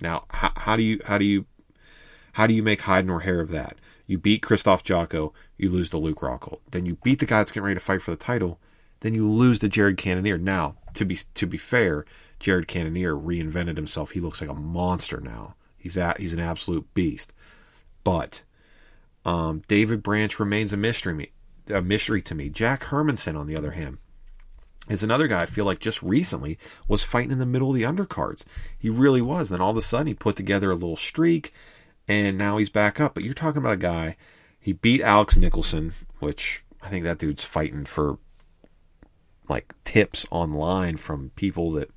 Now, 0.01 0.25
how, 0.31 0.53
how 0.57 0.77
do 0.77 0.83
you 0.83 1.01
how 1.05 1.19
do 1.19 1.25
you 1.25 1.47
how 2.33 2.47
do 2.47 2.55
you 2.55 2.63
make 2.63 2.83
hide 2.83 3.07
nor 3.07 3.21
hair 3.21 3.41
of 3.41 3.51
that? 3.51 3.77
You 4.07 4.19
beat 4.19 4.43
Krzysztof 4.43 4.83
Jotko, 4.83 5.33
you 5.57 5.71
lose 5.71 5.91
to 5.91 5.99
Luke 5.99 6.21
Rockhold. 6.21 6.61
Then 6.71 6.87
you 6.87 6.97
beat 7.03 7.21
the 7.21 7.27
guy 7.27 7.39
that's 7.39 7.53
getting 7.53 7.65
ready 7.65 7.75
to 7.75 7.85
fight 7.85 8.03
for 8.03 8.11
the 8.11 8.17
title, 8.17 8.59
then 9.01 9.15
you 9.15 9.31
lose 9.31 9.59
to 9.61 9.69
Jared 9.69 9.99
Cannonier. 9.99 10.39
Now, 10.39 10.77
to 10.95 11.05
be 11.05 11.19
to 11.35 11.47
be 11.47 11.59
fair, 11.59 12.05
Jared 12.39 12.69
Cannonier 12.69 13.15
reinvented 13.15 13.77
himself. 13.77 14.13
He 14.13 14.21
looks 14.21 14.41
like 14.41 14.51
a 14.51 14.55
monster 14.55 15.21
now. 15.21 15.55
He's 15.77 15.97
at 15.97 16.19
he's 16.19 16.33
an 16.33 16.41
absolute 16.41 16.93
beast. 16.95 17.33
But 18.03 18.43
um, 19.25 19.63
David 19.69 20.03
Branch 20.03 20.39
remains 20.39 20.73
a 20.73 20.77
mystery 20.77 21.33
a 21.69 21.83
mystery 21.83 22.23
to 22.23 22.35
me. 22.35 22.49
Jack 22.49 22.85
Hermansson, 22.85 23.39
on 23.39 23.47
the 23.47 23.57
other 23.57 23.73
hand, 23.73 23.99
is 24.89 25.03
another 25.03 25.29
guy 25.29 25.41
I 25.41 25.47
feel 25.47 25.65
like 25.65 25.79
just 25.79 26.03
recently 26.03 26.59
was 26.89 27.05
fighting 27.05 27.31
in 27.31 27.39
the 27.39 27.47
middle 27.47 27.71
of 27.71 27.77
the 27.77 27.85
undercards. 27.85 28.45
He 28.79 28.91
really 28.91 29.23
was. 29.23 29.51
Then 29.51 29.61
all 29.61 29.71
of 29.71 29.77
a 29.77 29.81
sudden 29.81 30.09
he 30.09 30.15
put 30.15 30.37
together 30.37 30.71
a 30.71 30.75
little 30.75 30.97
streak 30.97 31.53
and 32.09 32.37
now 32.37 32.57
he's 32.57 32.71
back 32.71 33.01
up. 33.01 33.15
But 33.15 33.25
you're 33.25 33.35
talking 33.35 33.59
about 33.59 33.75
a 33.75 33.79
guy, 33.79 34.17
he 34.59 34.73
beat 34.73 35.01
Alex 35.01 35.37
Nicholson, 35.37 35.93
which 36.19 36.65
I 36.83 36.89
think 36.89 37.05
that 37.05 37.19
dude's 37.19 37.45
fighting 37.45 37.85
for 37.85 38.19
like 39.49 39.75
tips 39.85 40.27
online 40.31 40.97
from 40.97 41.31
people 41.37 41.73
that 41.73 41.91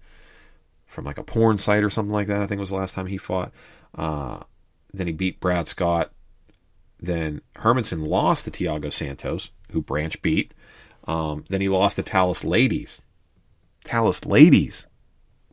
from 0.85 1.05
like 1.05 1.17
a 1.17 1.23
porn 1.23 1.57
site 1.57 1.83
or 1.83 1.89
something 1.89 2.13
like 2.13 2.27
that. 2.27 2.41
I 2.41 2.47
think 2.47 2.59
was 2.59 2.69
the 2.69 2.75
last 2.75 2.93
time 2.93 3.07
he 3.07 3.17
fought. 3.17 3.51
Uh, 3.95 4.41
then 4.93 5.07
he 5.07 5.13
beat 5.13 5.39
Brad 5.39 5.67
Scott. 5.67 6.11
Then 7.03 7.41
Hermansson 7.57 8.07
lost 8.07 8.45
to 8.45 8.51
Thiago 8.51 8.91
Santos, 8.91 9.51
who 9.71 9.81
Branch 9.81 10.19
beat. 10.21 10.53
Um, 11.05 11.43
then 11.49 11.59
he 11.59 11.67
lost 11.67 11.97
to 11.97 12.01
Thales 12.01 12.43
Leites. 12.43 13.01
Thales 13.83 14.21
Leites. 14.21 14.85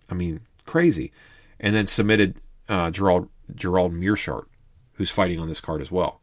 I 0.08 0.14
mean, 0.14 0.42
crazy. 0.64 1.10
And 1.58 1.74
then 1.74 1.86
submitted 1.86 2.36
uh, 2.68 2.92
Gerald 2.92 3.28
Gerald 3.52 3.92
Meerschaert, 3.92 4.46
who's 4.92 5.10
fighting 5.10 5.40
on 5.40 5.48
this 5.48 5.60
card 5.60 5.82
as 5.82 5.90
well. 5.90 6.20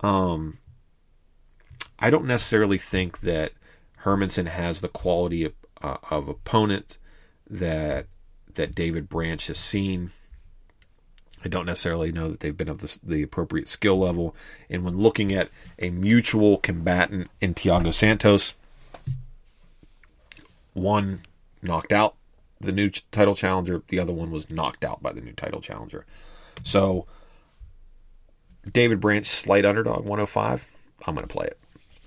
Um, 0.00 0.56
I 1.98 2.08
don't 2.08 2.24
necessarily 2.24 2.78
think 2.78 3.20
that 3.20 3.52
Hermansson 4.02 4.46
has 4.46 4.80
the 4.80 4.88
quality 4.88 5.44
of, 5.44 5.52
uh, 5.82 5.98
of 6.10 6.28
opponent 6.28 6.96
that 7.50 8.06
that 8.54 8.74
David 8.74 9.10
Branch 9.10 9.46
has 9.46 9.58
seen. 9.58 10.10
I 11.44 11.48
don't 11.48 11.66
necessarily 11.66 12.12
know 12.12 12.30
that 12.30 12.40
they've 12.40 12.56
been 12.56 12.68
of 12.68 12.78
the, 12.78 12.98
the, 13.02 13.22
appropriate 13.22 13.68
skill 13.68 13.98
level. 13.98 14.36
And 14.70 14.84
when 14.84 14.98
looking 14.98 15.32
at 15.32 15.50
a 15.78 15.90
mutual 15.90 16.58
combatant 16.58 17.30
in 17.40 17.54
Thiago 17.54 17.92
Santos, 17.92 18.54
one 20.72 21.20
knocked 21.62 21.92
out 21.92 22.14
the 22.60 22.72
new 22.72 22.90
title 22.90 23.34
challenger, 23.34 23.82
the 23.88 23.98
other 23.98 24.12
one 24.12 24.30
was 24.30 24.50
knocked 24.50 24.84
out 24.84 25.02
by 25.02 25.12
the 25.12 25.20
new 25.20 25.32
title 25.32 25.60
challenger. 25.60 26.06
So, 26.62 27.06
David 28.70 29.00
Branch, 29.00 29.26
slight 29.26 29.64
underdog, 29.64 30.04
105. 30.04 30.66
I'm 31.06 31.14
going 31.14 31.26
to 31.26 31.32
play 31.32 31.46
it. 31.46 31.58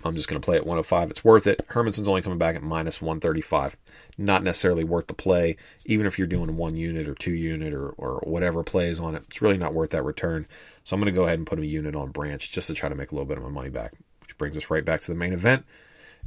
I'm 0.03 0.15
just 0.15 0.27
going 0.27 0.39
to 0.39 0.45
play 0.45 0.57
at 0.57 0.65
105. 0.65 1.09
It's 1.09 1.23
worth 1.23 1.47
it. 1.47 1.65
Hermansson's 1.67 2.07
only 2.07 2.21
coming 2.21 2.37
back 2.37 2.55
at 2.55 2.61
minus 2.61 3.01
135. 3.01 3.75
Not 4.17 4.43
necessarily 4.43 4.83
worth 4.83 5.07
the 5.07 5.13
play, 5.13 5.57
even 5.85 6.05
if 6.05 6.19
you're 6.19 6.27
doing 6.27 6.57
one 6.57 6.75
unit 6.75 7.07
or 7.07 7.15
two 7.15 7.33
unit 7.33 7.73
or, 7.73 7.89
or 7.89 8.19
whatever 8.23 8.63
plays 8.63 8.99
on 8.99 9.15
it. 9.15 9.23
It's 9.27 9.41
really 9.41 9.57
not 9.57 9.73
worth 9.73 9.91
that 9.91 10.03
return. 10.03 10.45
So 10.83 10.95
I'm 10.95 11.01
going 11.01 11.11
to 11.11 11.17
go 11.17 11.25
ahead 11.25 11.39
and 11.39 11.47
put 11.47 11.59
a 11.59 11.65
unit 11.65 11.95
on 11.95 12.11
Branch 12.11 12.51
just 12.51 12.67
to 12.67 12.73
try 12.73 12.89
to 12.89 12.95
make 12.95 13.11
a 13.11 13.15
little 13.15 13.25
bit 13.25 13.37
of 13.37 13.43
my 13.43 13.49
money 13.49 13.69
back. 13.69 13.93
Which 14.21 14.37
brings 14.37 14.57
us 14.57 14.69
right 14.69 14.85
back 14.85 15.01
to 15.01 15.11
the 15.11 15.17
main 15.17 15.33
event. 15.33 15.65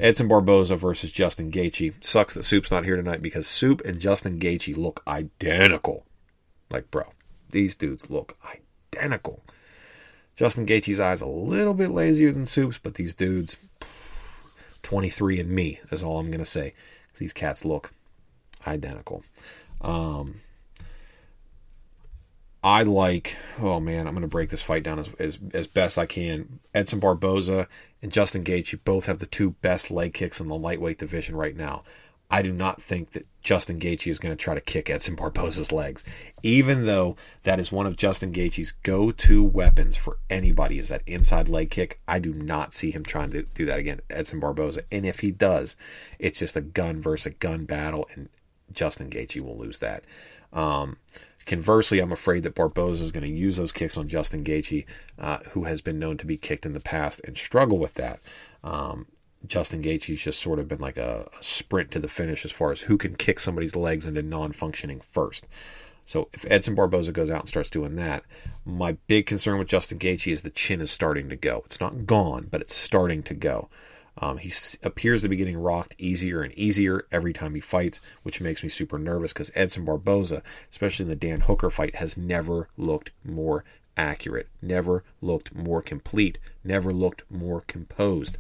Edson 0.00 0.28
Barboza 0.28 0.76
versus 0.76 1.12
Justin 1.12 1.50
Gaethje. 1.50 2.04
Sucks 2.04 2.34
that 2.34 2.44
Soup's 2.44 2.70
not 2.70 2.84
here 2.84 2.96
tonight 2.96 3.22
because 3.22 3.48
Soup 3.48 3.80
and 3.84 3.98
Justin 3.98 4.38
Gaethje 4.38 4.76
look 4.76 5.02
identical. 5.06 6.04
Like, 6.70 6.90
bro, 6.90 7.04
these 7.50 7.74
dudes 7.74 8.10
look 8.10 8.36
identical. 8.94 9.42
Justin 10.38 10.66
Gaethje's 10.66 11.00
eyes 11.00 11.20
a 11.20 11.26
little 11.26 11.74
bit 11.74 11.90
lazier 11.90 12.30
than 12.30 12.46
Soup's, 12.46 12.78
but 12.78 12.94
these 12.94 13.12
dudes, 13.12 13.56
23 14.84 15.40
and 15.40 15.50
me 15.50 15.80
is 15.90 16.04
all 16.04 16.20
I'm 16.20 16.30
gonna 16.30 16.46
say. 16.46 16.74
These 17.16 17.32
cats 17.32 17.64
look 17.64 17.92
identical. 18.64 19.24
Um, 19.80 20.36
I 22.62 22.84
like. 22.84 23.36
Oh 23.60 23.80
man, 23.80 24.06
I'm 24.06 24.14
gonna 24.14 24.28
break 24.28 24.50
this 24.50 24.62
fight 24.62 24.84
down 24.84 25.00
as, 25.00 25.10
as 25.18 25.38
as 25.54 25.66
best 25.66 25.98
I 25.98 26.06
can. 26.06 26.60
Edson 26.72 27.00
Barboza 27.00 27.66
and 28.00 28.12
Justin 28.12 28.44
Gaethje 28.44 28.78
both 28.84 29.06
have 29.06 29.18
the 29.18 29.26
two 29.26 29.50
best 29.60 29.90
leg 29.90 30.14
kicks 30.14 30.40
in 30.40 30.46
the 30.46 30.54
lightweight 30.54 30.98
division 30.98 31.34
right 31.34 31.56
now. 31.56 31.82
I 32.30 32.42
do 32.42 32.52
not 32.52 32.82
think 32.82 33.12
that 33.12 33.26
Justin 33.40 33.80
Gaethje 33.80 34.10
is 34.10 34.18
going 34.18 34.36
to 34.36 34.42
try 34.42 34.54
to 34.54 34.60
kick 34.60 34.90
Edson 34.90 35.16
Barboza's 35.16 35.72
legs, 35.72 36.04
even 36.42 36.84
though 36.84 37.16
that 37.44 37.58
is 37.58 37.72
one 37.72 37.86
of 37.86 37.96
Justin 37.96 38.32
Gaethje's 38.32 38.72
go-to 38.82 39.42
weapons 39.42 39.96
for 39.96 40.18
anybody 40.28 40.78
is 40.78 40.88
that 40.90 41.02
inside 41.06 41.48
leg 41.48 41.70
kick. 41.70 42.00
I 42.06 42.18
do 42.18 42.34
not 42.34 42.74
see 42.74 42.90
him 42.90 43.02
trying 43.02 43.30
to 43.30 43.44
do 43.54 43.64
that 43.66 43.78
again, 43.78 44.00
Edson 44.10 44.40
Barboza. 44.40 44.82
And 44.92 45.06
if 45.06 45.20
he 45.20 45.30
does, 45.30 45.76
it's 46.18 46.40
just 46.40 46.56
a 46.56 46.60
gun 46.60 47.00
versus 47.00 47.32
a 47.32 47.34
gun 47.36 47.64
battle, 47.64 48.06
and 48.14 48.28
Justin 48.74 49.08
Gaethje 49.08 49.40
will 49.40 49.56
lose 49.56 49.78
that. 49.78 50.04
Um, 50.52 50.98
conversely, 51.46 51.98
I'm 51.98 52.12
afraid 52.12 52.42
that 52.42 52.54
Barboza 52.54 53.02
is 53.02 53.12
going 53.12 53.24
to 53.24 53.32
use 53.32 53.56
those 53.56 53.72
kicks 53.72 53.96
on 53.96 54.06
Justin 54.06 54.44
Gaethje, 54.44 54.84
uh, 55.18 55.38
who 55.52 55.64
has 55.64 55.80
been 55.80 55.98
known 55.98 56.18
to 56.18 56.26
be 56.26 56.36
kicked 56.36 56.66
in 56.66 56.74
the 56.74 56.80
past 56.80 57.22
and 57.24 57.38
struggle 57.38 57.78
with 57.78 57.94
that. 57.94 58.20
Um, 58.62 59.06
Justin 59.46 59.82
Gaethje's 59.82 60.22
just 60.22 60.40
sort 60.40 60.58
of 60.58 60.68
been 60.68 60.80
like 60.80 60.96
a, 60.96 61.28
a, 61.38 61.42
sprint 61.42 61.90
to 61.92 61.98
the 61.98 62.08
finish 62.08 62.44
as 62.44 62.50
far 62.50 62.72
as 62.72 62.82
who 62.82 62.98
can 62.98 63.14
kick 63.14 63.38
somebody's 63.38 63.76
legs 63.76 64.06
into 64.06 64.22
non-functioning 64.22 65.00
first. 65.00 65.46
So 66.06 66.28
if 66.32 66.44
Edson 66.50 66.74
Barboza 66.74 67.12
goes 67.12 67.30
out 67.30 67.40
and 67.40 67.48
starts 67.48 67.70
doing 67.70 67.96
that, 67.96 68.24
my 68.64 68.92
big 69.06 69.26
concern 69.26 69.58
with 69.58 69.68
Justin 69.68 69.98
Gaethje 69.98 70.32
is 70.32 70.42
the 70.42 70.50
chin 70.50 70.80
is 70.80 70.90
starting 70.90 71.28
to 71.28 71.36
go. 71.36 71.62
It's 71.66 71.80
not 71.80 72.06
gone, 72.06 72.48
but 72.50 72.60
it's 72.60 72.74
starting 72.74 73.22
to 73.24 73.34
go. 73.34 73.68
Um, 74.20 74.38
he 74.38 74.52
appears 74.82 75.22
to 75.22 75.28
be 75.28 75.36
getting 75.36 75.56
rocked 75.56 75.94
easier 75.98 76.42
and 76.42 76.52
easier 76.54 77.06
every 77.12 77.32
time 77.32 77.54
he 77.54 77.60
fights, 77.60 78.00
which 78.22 78.40
makes 78.40 78.62
me 78.62 78.68
super 78.68 78.98
nervous 78.98 79.32
because 79.32 79.52
Edson 79.54 79.84
Barboza, 79.84 80.42
especially 80.70 81.04
in 81.04 81.10
the 81.10 81.16
Dan 81.16 81.42
Hooker 81.42 81.70
fight, 81.70 81.96
has 81.96 82.18
never 82.18 82.68
looked 82.76 83.10
more 83.24 83.64
accurate, 83.96 84.48
never 84.60 85.04
looked 85.20 85.54
more 85.54 85.82
complete, 85.82 86.38
never 86.64 86.90
looked 86.90 87.22
more 87.30 87.60
composed. 87.62 88.38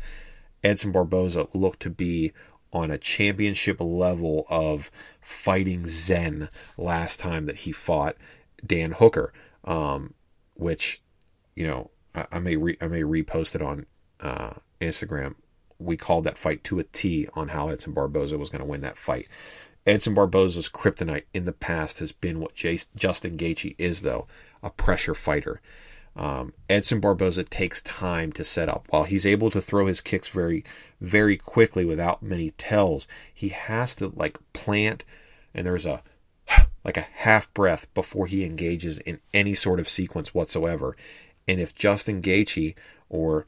Edson 0.62 0.92
Barboza 0.92 1.48
looked 1.52 1.80
to 1.80 1.90
be 1.90 2.32
on 2.72 2.90
a 2.90 2.98
championship 2.98 3.78
level 3.80 4.46
of 4.48 4.90
fighting 5.20 5.86
zen 5.86 6.48
last 6.76 7.20
time 7.20 7.46
that 7.46 7.60
he 7.60 7.72
fought 7.72 8.16
Dan 8.66 8.92
Hooker, 8.92 9.32
um, 9.64 10.14
which 10.56 11.02
you 11.54 11.66
know 11.66 11.90
I, 12.14 12.26
I 12.32 12.38
may 12.40 12.56
re, 12.56 12.76
I 12.80 12.88
may 12.88 13.02
repost 13.02 13.54
it 13.54 13.62
on 13.62 13.86
uh, 14.20 14.54
Instagram. 14.80 15.36
We 15.78 15.96
called 15.96 16.24
that 16.24 16.38
fight 16.38 16.64
to 16.64 16.78
a 16.78 16.84
T 16.84 17.28
on 17.34 17.48
how 17.48 17.68
Edson 17.68 17.92
Barboza 17.92 18.36
was 18.36 18.50
going 18.50 18.60
to 18.60 18.66
win 18.66 18.80
that 18.80 18.96
fight. 18.96 19.28
Edson 19.86 20.12
Barboza's 20.12 20.68
kryptonite 20.68 21.24
in 21.32 21.44
the 21.44 21.52
past 21.52 22.00
has 22.00 22.12
been 22.12 22.40
what 22.40 22.54
Jace, 22.54 22.88
Justin 22.94 23.38
Gaethje 23.38 23.74
is, 23.78 24.02
though 24.02 24.26
a 24.62 24.70
pressure 24.70 25.14
fighter. 25.14 25.62
Um, 26.18 26.52
Edson 26.68 26.98
Barboza 26.98 27.44
takes 27.44 27.80
time 27.80 28.32
to 28.32 28.42
set 28.42 28.68
up. 28.68 28.86
While 28.90 29.04
he's 29.04 29.24
able 29.24 29.50
to 29.52 29.60
throw 29.60 29.86
his 29.86 30.00
kicks 30.00 30.26
very, 30.26 30.64
very 31.00 31.36
quickly 31.36 31.84
without 31.84 32.24
many 32.24 32.50
tells, 32.50 33.06
he 33.32 33.50
has 33.50 33.94
to 33.96 34.08
like 34.08 34.36
plant, 34.52 35.04
and 35.54 35.64
there's 35.64 35.86
a 35.86 36.02
like 36.84 36.96
a 36.96 37.06
half 37.12 37.52
breath 37.54 37.86
before 37.94 38.26
he 38.26 38.44
engages 38.44 38.98
in 38.98 39.20
any 39.32 39.54
sort 39.54 39.78
of 39.78 39.88
sequence 39.88 40.34
whatsoever. 40.34 40.96
And 41.46 41.60
if 41.60 41.74
Justin 41.74 42.20
Gaethje 42.20 42.74
or 43.08 43.46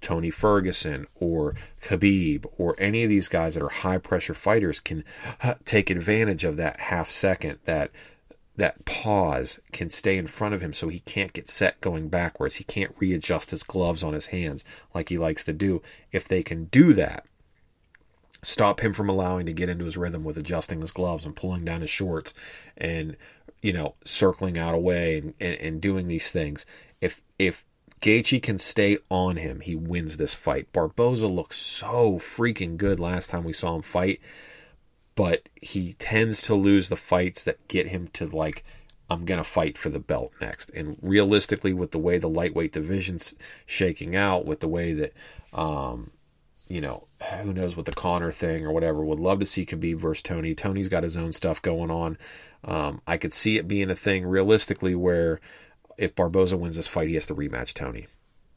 Tony 0.00 0.30
Ferguson 0.30 1.06
or 1.14 1.54
Khabib 1.82 2.46
or 2.58 2.74
any 2.78 3.04
of 3.04 3.08
these 3.08 3.28
guys 3.28 3.54
that 3.54 3.62
are 3.62 3.68
high 3.68 3.98
pressure 3.98 4.34
fighters 4.34 4.80
can 4.80 5.04
take 5.64 5.88
advantage 5.88 6.44
of 6.44 6.56
that 6.56 6.80
half 6.80 7.10
second, 7.10 7.60
that 7.64 7.92
that 8.58 8.84
pause 8.84 9.60
can 9.72 9.88
stay 9.88 10.18
in 10.18 10.26
front 10.26 10.52
of 10.52 10.60
him 10.60 10.72
so 10.72 10.88
he 10.88 10.98
can't 11.00 11.32
get 11.32 11.48
set 11.48 11.80
going 11.80 12.08
backwards. 12.08 12.56
He 12.56 12.64
can't 12.64 12.94
readjust 12.98 13.52
his 13.52 13.62
gloves 13.62 14.02
on 14.02 14.14
his 14.14 14.26
hands 14.26 14.64
like 14.92 15.08
he 15.08 15.16
likes 15.16 15.44
to 15.44 15.52
do. 15.52 15.80
If 16.10 16.26
they 16.26 16.42
can 16.42 16.64
do 16.64 16.92
that, 16.94 17.24
stop 18.42 18.80
him 18.80 18.92
from 18.92 19.08
allowing 19.08 19.46
to 19.46 19.52
get 19.52 19.68
into 19.68 19.84
his 19.84 19.96
rhythm 19.96 20.24
with 20.24 20.36
adjusting 20.36 20.80
his 20.80 20.90
gloves 20.90 21.24
and 21.24 21.36
pulling 21.36 21.64
down 21.64 21.82
his 21.82 21.90
shorts 21.90 22.34
and 22.76 23.16
you 23.62 23.72
know 23.72 23.94
circling 24.04 24.58
out 24.58 24.74
away 24.74 25.18
and, 25.18 25.34
and, 25.40 25.54
and 25.54 25.80
doing 25.80 26.08
these 26.08 26.30
things 26.30 26.64
if 27.00 27.22
if 27.38 27.64
Gaethje 28.00 28.40
can 28.40 28.58
stay 28.60 28.98
on 29.10 29.36
him 29.36 29.58
he 29.58 29.74
wins 29.74 30.18
this 30.18 30.34
fight 30.34 30.72
Barboza 30.72 31.26
looked 31.26 31.54
so 31.54 32.18
freaking 32.18 32.76
good 32.76 33.00
last 33.00 33.30
time 33.30 33.42
we 33.42 33.52
saw 33.52 33.74
him 33.74 33.82
fight 33.82 34.20
but 35.18 35.48
he 35.60 35.94
tends 35.94 36.40
to 36.42 36.54
lose 36.54 36.88
the 36.88 36.96
fights 36.96 37.42
that 37.42 37.66
get 37.66 37.88
him 37.88 38.06
to 38.06 38.24
like 38.24 38.62
I'm 39.10 39.24
going 39.24 39.38
to 39.38 39.44
fight 39.44 39.76
for 39.76 39.88
the 39.88 39.98
belt 39.98 40.32
next. 40.40 40.70
And 40.70 40.96
realistically, 41.02 41.72
with 41.72 41.90
the 41.90 41.98
way 41.98 42.18
the 42.18 42.28
lightweight 42.28 42.70
division's 42.70 43.34
shaking 43.66 44.14
out, 44.14 44.46
with 44.46 44.60
the 44.60 44.68
way 44.68 44.92
that, 44.92 45.12
um, 45.52 46.12
you 46.68 46.80
know, 46.80 47.08
who 47.42 47.52
knows 47.52 47.76
what 47.76 47.86
the 47.86 47.92
Conor 47.92 48.30
thing 48.30 48.64
or 48.64 48.70
whatever, 48.70 49.04
would 49.04 49.18
love 49.18 49.40
to 49.40 49.46
see 49.46 49.66
Khabib 49.66 49.96
versus 49.96 50.22
Tony. 50.22 50.54
Tony's 50.54 50.88
got 50.88 51.02
his 51.02 51.16
own 51.16 51.32
stuff 51.32 51.60
going 51.60 51.90
on. 51.90 52.16
Um, 52.62 53.02
I 53.04 53.16
could 53.16 53.34
see 53.34 53.58
it 53.58 53.66
being 53.66 53.90
a 53.90 53.96
thing 53.96 54.24
realistically 54.24 54.94
where 54.94 55.40
if 55.96 56.14
Barboza 56.14 56.56
wins 56.56 56.76
this 56.76 56.86
fight, 56.86 57.08
he 57.08 57.16
has 57.16 57.26
to 57.26 57.34
rematch 57.34 57.74
Tony. 57.74 58.06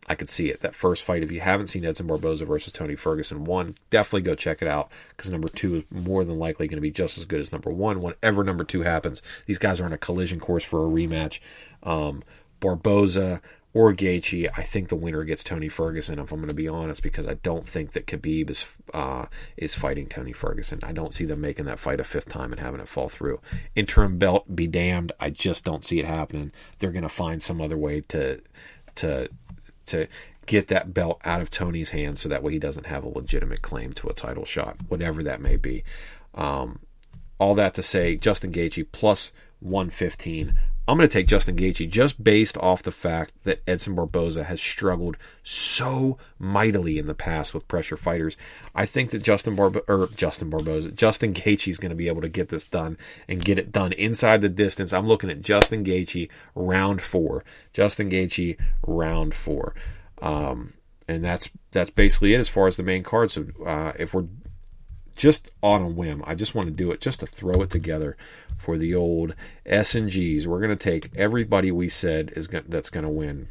I 0.08 0.16
could 0.16 0.30
see 0.30 0.50
it. 0.50 0.62
That 0.62 0.76
first 0.76 1.04
fight, 1.04 1.24
if 1.24 1.32
you 1.32 1.42
haven't 1.42 1.68
seen 1.68 1.86
Edson 1.86 2.08
Barboza 2.08 2.46
versus 2.46 2.74
Tony 2.74 2.96
Ferguson, 2.96 3.44
one, 3.44 3.76
definitely 3.92 4.24
go 4.24 4.36
check 4.36 4.62
it 4.62 4.68
out 4.68 4.92
because 5.16 5.32
number 5.32 5.48
two 5.48 5.76
is 5.76 5.84
more 5.92 6.24
than 6.24 6.40
likely 6.40 6.68
going 6.68 6.78
to 6.78 6.82
be 6.82 6.92
just 6.92 7.18
as 7.18 7.26
good 7.26 7.40
as 7.40 7.52
number 7.52 7.72
one. 7.72 8.02
Whenever 8.02 8.44
number 8.44 8.64
two 8.64 8.82
happens, 8.82 9.22
these 9.46 9.60
guys 9.60 9.80
are 9.80 9.86
on 9.86 9.94
a 9.94 9.98
collision 9.98 10.40
course 10.40 10.64
for 10.64 10.86
a 10.86 10.90
rematch. 10.90 11.40
Um, 11.84 12.24
Barboza 12.60 13.42
or 13.74 13.94
Gaethje, 13.94 14.50
I 14.58 14.64
think 14.64 14.90
the 14.90 14.96
winner 14.96 15.24
gets 15.24 15.44
Tony 15.44 15.70
Ferguson. 15.70 16.20
If 16.20 16.32
I'm 16.32 16.40
going 16.40 16.50
to 16.50 16.56
be 16.56 16.68
honest, 16.68 17.02
because 17.02 17.28
I 17.28 17.36
don't 17.36 17.66
think 17.66 17.94
that 17.94 18.06
Khabib 18.06 18.50
is 18.50 18.78
uh, 18.94 19.28
is 19.56 19.76
fighting 19.76 20.08
Tony 20.08 20.34
Ferguson. 20.34 20.80
I 20.84 20.92
don't 20.92 21.14
see 21.14 21.26
them 21.26 21.42
making 21.42 21.66
that 21.66 21.80
fight 21.80 22.00
a 22.00 22.04
fifth 22.04 22.28
time 22.28 22.52
and 22.52 22.60
having 22.60 22.82
it 22.82 22.90
fall 22.90 23.08
through. 23.08 23.40
Interim 23.76 24.18
belt, 24.18 24.56
be 24.56 24.68
damned. 24.68 25.14
I 25.20 25.30
just 25.30 25.64
don't 25.64 25.86
see 25.86 26.00
it 26.00 26.06
happening. 26.06 26.52
They're 26.80 26.92
going 26.92 27.04
to 27.04 27.10
find 27.10 27.42
some 27.42 27.62
other 27.62 27.78
way 27.78 28.02
to 28.10 28.42
to 28.96 29.30
to 29.88 30.08
get 30.46 30.68
that 30.70 30.94
belt 30.94 31.22
out 31.24 31.42
of 31.42 31.50
Tony's 31.50 31.92
hands 31.92 32.22
so 32.22 32.30
that 32.30 32.44
way 32.44 32.54
he 32.54 32.60
doesn't 32.60 32.88
have 32.88 33.04
a 33.04 33.10
legitimate 33.10 33.62
claim 33.62 33.94
to 33.94 34.08
a 34.08 34.14
title 34.14 34.46
shot, 34.46 34.78
whatever 34.88 35.24
that 35.24 35.42
may 35.42 35.56
be. 35.56 35.84
Um, 36.34 36.80
all 37.40 37.56
that 37.56 37.74
to 37.76 37.84
say, 37.84 38.16
Justin 38.16 38.52
Gaethje 38.52 38.86
plus 38.92 39.32
115. 39.60 40.54
I'm 40.88 40.98
going 40.98 41.08
to 41.08 41.14
take 41.14 41.28
Justin 41.28 41.56
Gaethje 41.56 41.90
just 41.90 42.24
based 42.24 42.58
off 42.58 42.82
the 42.82 42.92
fact 42.92 43.34
that 43.44 43.62
Edson 43.68 43.94
Barboza 43.94 44.44
has 44.44 44.60
struggled 44.60 45.16
so 45.44 46.18
mightily 46.40 46.98
in 46.98 47.06
the 47.06 47.14
past 47.14 47.54
with 47.54 47.68
pressure 47.68 47.98
fighters. 47.98 48.36
I 48.74 48.88
think 48.88 49.12
that 49.12 49.22
Justin 49.22 49.56
Barbo- 49.56 49.84
or 49.88 50.08
Justin 50.16 50.50
Barboza, 50.50 50.92
Justin 50.92 51.34
Gaethje 51.34 51.68
is 51.68 51.78
going 51.78 51.92
to 51.92 51.96
be 51.96 52.08
able 52.08 52.22
to 52.22 52.30
get 52.30 52.50
this 52.50 52.66
done 52.66 52.98
and 53.28 53.44
get 53.44 53.60
it 53.60 53.72
done 53.72 53.94
inside 53.94 54.42
the 54.42 54.50
distance. 54.50 54.92
I'm 54.92 55.08
looking 55.08 55.30
at 55.30 55.42
Justin 55.42 55.84
Gaethje 55.84 56.30
round 56.56 57.02
four. 57.02 57.46
Justin 57.74 58.10
Gaethje 58.10 58.58
round 58.86 59.36
four. 59.36 59.76
Um, 60.20 60.74
and 61.08 61.24
that's 61.24 61.52
that's 61.72 61.90
basically 61.90 62.34
it 62.34 62.40
as 62.40 62.50
far 62.50 62.68
as 62.68 62.78
the 62.78 62.84
main 62.84 63.04
card. 63.04 63.32
So 63.32 63.46
uh, 63.66 63.94
if 64.00 64.14
we're 64.14 64.28
just 65.16 65.52
on 65.62 65.82
a 65.82 65.88
whim, 65.88 66.24
I 66.26 66.36
just 66.36 66.56
want 66.56 66.66
to 66.66 66.74
do 66.74 66.92
it 66.92 67.02
just 67.02 67.20
to 67.20 67.28
throw 67.28 67.62
it 67.62 67.70
together 67.70 68.18
for 68.62 68.78
the 68.78 68.96
old 68.96 69.36
S 69.66 69.96
and 69.96 70.10
G's. 70.10 70.48
We're 70.48 70.62
going 70.62 70.78
to 70.78 70.84
take 70.84 71.10
everybody 71.16 71.72
we 71.72 71.90
said 71.90 72.32
is 72.36 72.48
going 72.48 72.66
that's 72.68 72.90
going 72.90 73.04
to 73.04 73.10
win. 73.10 73.50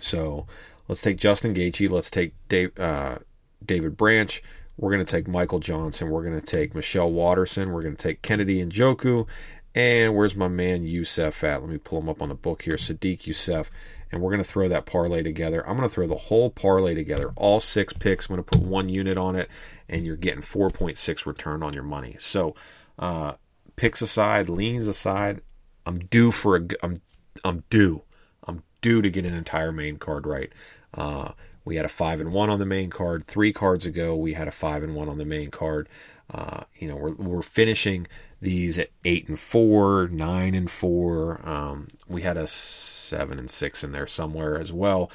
So 0.00 0.46
let's 0.88 1.02
take 1.02 1.16
Justin 1.16 1.54
Gaethje. 1.54 1.90
Let's 1.90 2.10
take 2.10 2.34
Dave, 2.48 2.78
uh, 2.78 3.18
David 3.64 3.96
Branch. 3.96 4.42
We're 4.76 4.90
going 4.90 5.04
to 5.04 5.10
take 5.10 5.28
Michael 5.28 5.60
Johnson. 5.60 6.10
We're 6.10 6.24
going 6.24 6.40
to 6.40 6.44
take 6.44 6.74
Michelle 6.74 7.10
Waterson. 7.10 7.70
We're 7.70 7.82
going 7.82 7.96
to 7.96 8.02
take 8.02 8.22
Kennedy 8.22 8.60
and 8.60 8.72
Joku. 8.72 9.26
And 9.74 10.14
where's 10.14 10.36
my 10.36 10.48
man 10.48 10.84
Yusuff 10.84 11.42
at? 11.44 11.60
Let 11.60 11.70
me 11.70 11.78
pull 11.78 12.00
him 12.00 12.08
up 12.08 12.22
on 12.22 12.28
the 12.28 12.34
book 12.34 12.62
here. 12.62 12.74
Sodiq 12.74 13.22
Yusuff. 13.22 13.70
And 14.10 14.20
we're 14.20 14.30
going 14.30 14.42
to 14.42 14.48
throw 14.48 14.68
that 14.68 14.86
parlay 14.86 15.22
together. 15.22 15.66
I'm 15.68 15.76
going 15.76 15.88
to 15.88 15.92
throw 15.92 16.06
the 16.06 16.14
whole 16.14 16.50
parlay 16.50 16.94
together, 16.94 17.32
all 17.34 17.58
six 17.58 17.92
picks. 17.92 18.28
I'm 18.28 18.36
going 18.36 18.44
to 18.44 18.58
put 18.58 18.60
one 18.60 18.88
unit 18.88 19.18
on 19.18 19.34
it, 19.34 19.48
and 19.88 20.04
you're 20.04 20.14
getting 20.14 20.42
4.6 20.42 21.26
return 21.26 21.64
on 21.64 21.74
your 21.74 21.82
money. 21.82 22.14
So 22.20 22.54
uh, 22.96 23.32
picks 23.76 24.02
aside, 24.02 24.48
leans 24.48 24.86
aside, 24.86 25.40
I'm 25.86 25.98
due 25.98 26.30
for 26.30 26.56
a. 26.56 26.66
I'm 26.82 26.96
I'm 27.44 27.64
due. 27.70 28.02
I'm 28.46 28.62
due 28.80 29.02
to 29.02 29.10
get 29.10 29.24
an 29.24 29.34
entire 29.34 29.72
main 29.72 29.98
card 29.98 30.26
right. 30.26 30.52
Uh, 30.92 31.32
we 31.64 31.76
had 31.76 31.84
a 31.84 31.90
five 31.90 32.20
and 32.20 32.32
one 32.32 32.50
on 32.50 32.58
the 32.58 32.66
main 32.66 32.90
card. 32.90 33.26
Three 33.26 33.52
cards 33.52 33.86
ago, 33.86 34.14
we 34.14 34.34
had 34.34 34.48
a 34.48 34.52
five 34.52 34.82
and 34.82 34.94
one 34.94 35.08
on 35.08 35.18
the 35.18 35.24
main 35.24 35.50
card. 35.50 35.88
Uh, 36.32 36.64
you 36.76 36.88
know, 36.88 36.96
we're 36.96 37.14
we're 37.14 37.42
finishing 37.42 38.06
these 38.40 38.78
at 38.78 38.90
eight 39.04 39.28
and 39.28 39.38
four, 39.38 40.08
nine 40.08 40.54
and 40.54 40.70
four. 40.70 41.40
Um, 41.46 41.88
we 42.08 42.22
had 42.22 42.36
a 42.36 42.46
seven 42.46 43.38
and 43.38 43.50
six 43.50 43.84
in 43.84 43.92
there 43.92 44.06
somewhere 44.06 44.58
as 44.58 44.72
well. 44.72 45.10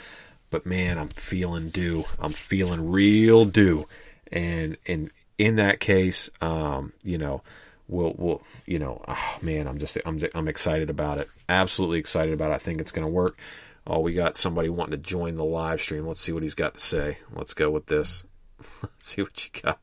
But 0.50 0.65
man, 0.65 0.98
I'm 0.98 1.10
feeling 1.10 1.69
due. 1.69 2.06
I'm 2.19 2.32
feeling 2.32 2.91
real 2.91 3.45
due. 3.45 3.86
And 4.32 4.78
and 4.88 5.12
in 5.38 5.56
that 5.56 5.80
case, 5.80 6.30
um, 6.41 6.93
you 7.04 7.17
know, 7.17 7.41
we'll 7.89 8.13
we'll 8.17 8.41
you 8.65 8.80
know 8.80 9.04
oh 9.08 9.38
man 9.41 9.67
i'm 9.67 9.78
just 9.78 9.97
i'm 10.06 10.19
i'm 10.36 10.47
excited 10.47 10.89
about 10.89 11.17
it. 11.17 11.28
Absolutely 11.47 11.99
excited 11.99 12.34
about 12.34 12.52
it. 12.52 12.56
I 12.56 12.58
think 12.60 12.80
it's 12.80 12.91
going 12.91 13.06
to 13.06 13.12
work. 13.12 13.38
Oh 13.86 13.99
we 13.99 14.13
got 14.13 14.38
somebody 14.38 14.69
wanting 14.69 14.91
to 14.91 15.10
join 15.10 15.36
the 15.36 15.43
live 15.43 15.82
stream. 15.82 16.08
Let's 16.08 16.21
see 16.21 16.32
what 16.32 16.43
he's 16.43 16.56
got 16.56 16.75
to 16.75 16.80
say. 16.80 17.17
Let's 17.34 17.54
go 17.54 17.69
with 17.69 17.88
this. 17.88 18.23
Let's 18.82 19.08
see 19.08 19.21
what 19.21 19.43
you 19.43 19.62
got. 19.62 19.80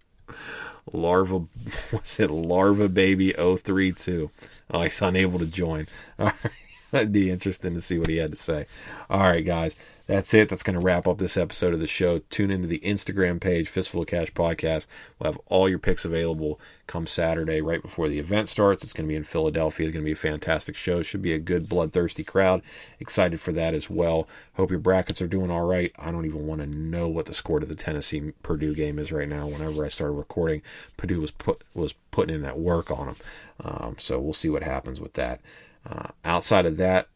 Larva 0.92 1.38
what's 1.90 2.20
it 2.20 2.30
larva 2.30 2.88
baby 2.88 3.32
032 3.32 4.30
oh 4.70 4.82
he's 4.82 5.02
unable 5.02 5.38
to 5.38 5.46
join. 5.46 5.86
All 6.18 6.26
right 6.26 6.65
that'd 6.90 7.12
be 7.12 7.30
interesting 7.30 7.74
to 7.74 7.80
see 7.80 7.98
what 7.98 8.08
he 8.08 8.16
had 8.16 8.30
to 8.30 8.36
say 8.36 8.66
all 9.10 9.20
right 9.20 9.44
guys 9.44 9.76
that's 10.06 10.32
it. 10.34 10.48
That's 10.48 10.62
going 10.62 10.78
to 10.78 10.84
wrap 10.84 11.08
up 11.08 11.18
this 11.18 11.36
episode 11.36 11.74
of 11.74 11.80
the 11.80 11.86
show. 11.88 12.20
Tune 12.30 12.52
into 12.52 12.68
the 12.68 12.78
Instagram 12.78 13.40
page, 13.40 13.68
Fistful 13.68 14.02
of 14.02 14.06
Cash 14.06 14.32
Podcast. 14.32 14.86
We'll 15.18 15.32
have 15.32 15.40
all 15.46 15.68
your 15.68 15.80
picks 15.80 16.04
available 16.04 16.60
come 16.86 17.08
Saturday, 17.08 17.60
right 17.60 17.82
before 17.82 18.08
the 18.08 18.20
event 18.20 18.48
starts. 18.48 18.84
It's 18.84 18.92
going 18.92 19.06
to 19.06 19.12
be 19.12 19.16
in 19.16 19.24
Philadelphia. 19.24 19.88
It's 19.88 19.94
going 19.94 20.04
to 20.04 20.08
be 20.08 20.12
a 20.12 20.16
fantastic 20.16 20.76
show. 20.76 21.02
Should 21.02 21.22
be 21.22 21.32
a 21.32 21.40
good, 21.40 21.68
bloodthirsty 21.68 22.22
crowd. 22.22 22.62
Excited 23.00 23.40
for 23.40 23.50
that 23.52 23.74
as 23.74 23.90
well. 23.90 24.28
Hope 24.54 24.70
your 24.70 24.78
brackets 24.78 25.20
are 25.20 25.26
doing 25.26 25.50
all 25.50 25.66
right. 25.66 25.92
I 25.98 26.12
don't 26.12 26.26
even 26.26 26.46
want 26.46 26.60
to 26.60 26.78
know 26.78 27.08
what 27.08 27.26
the 27.26 27.34
score 27.34 27.58
to 27.58 27.66
the 27.66 27.74
Tennessee 27.74 28.32
Purdue 28.44 28.76
game 28.76 29.00
is 29.00 29.10
right 29.10 29.28
now. 29.28 29.48
Whenever 29.48 29.84
I 29.84 29.88
started 29.88 30.12
recording, 30.12 30.62
Purdue 30.96 31.20
was 31.20 31.32
put 31.32 31.62
was 31.74 31.94
putting 32.12 32.36
in 32.36 32.42
that 32.42 32.58
work 32.58 32.92
on 32.92 33.06
them. 33.06 33.16
Um, 33.64 33.96
so 33.98 34.20
we'll 34.20 34.34
see 34.34 34.50
what 34.50 34.62
happens 34.62 35.00
with 35.00 35.14
that. 35.14 35.40
Uh, 35.88 36.08
outside 36.24 36.66
of 36.66 36.78
that, 36.78 37.08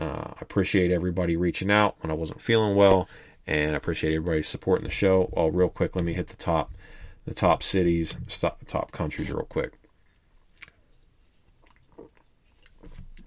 uh, 0.00 0.04
I 0.28 0.38
appreciate 0.40 0.90
everybody 0.90 1.36
reaching 1.36 1.70
out 1.70 1.96
when 2.00 2.10
I 2.10 2.14
wasn't 2.14 2.40
feeling 2.40 2.76
well, 2.76 3.08
and 3.46 3.72
I 3.72 3.76
appreciate 3.76 4.14
everybody 4.14 4.42
supporting 4.42 4.84
the 4.84 4.90
show. 4.90 5.32
Oh, 5.36 5.48
real 5.48 5.68
quick, 5.70 5.96
let 5.96 6.04
me 6.04 6.12
hit 6.12 6.28
the 6.28 6.36
top, 6.36 6.72
the 7.24 7.34
top 7.34 7.62
cities, 7.62 8.16
top 8.66 8.92
countries, 8.92 9.30
real 9.30 9.46
quick. 9.46 9.72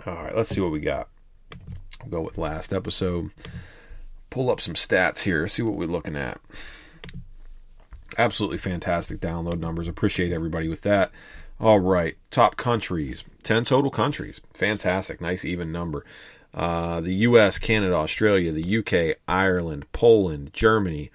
All 0.06 0.16
right, 0.16 0.36
let's 0.36 0.50
see 0.50 0.62
what 0.62 0.72
we 0.72 0.80
got. 0.80 1.10
We'll 2.02 2.10
go 2.10 2.22
with 2.22 2.38
last 2.38 2.74
episode. 2.74 3.30
Pull 4.30 4.50
up 4.50 4.62
some 4.62 4.74
stats 4.74 5.24
here. 5.24 5.48
See 5.48 5.62
what 5.62 5.76
we're 5.76 5.88
looking 5.88 6.16
at. 6.16 6.40
Absolutely 8.18 8.58
fantastic 8.58 9.20
download 9.20 9.60
numbers. 9.60 9.88
Appreciate 9.88 10.32
everybody 10.32 10.68
with 10.68 10.82
that. 10.82 11.12
All 11.62 11.80
right, 11.80 12.18
top 12.32 12.58
countries. 12.58 13.24
10 13.44 13.66
total 13.66 13.92
countries. 13.92 14.42
Fantastic. 14.52 15.22
Nice 15.22 15.46
even 15.46 15.72
number 15.72 16.04
uh, 16.56 17.02
the 17.02 17.14
US, 17.14 17.60
Canada, 17.60 17.94
Australia, 17.94 18.52
the 18.52 18.78
UK, 18.80 19.18
Ireland, 19.28 19.86
Poland, 19.92 20.54
Germany, 20.54 21.12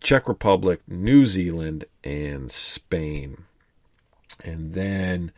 Czech 0.00 0.28
Republic, 0.28 0.82
New 0.86 1.24
Zealand, 1.24 1.86
and 2.04 2.50
Spain. 2.50 3.44
And 4.44 4.74
then 4.74 5.32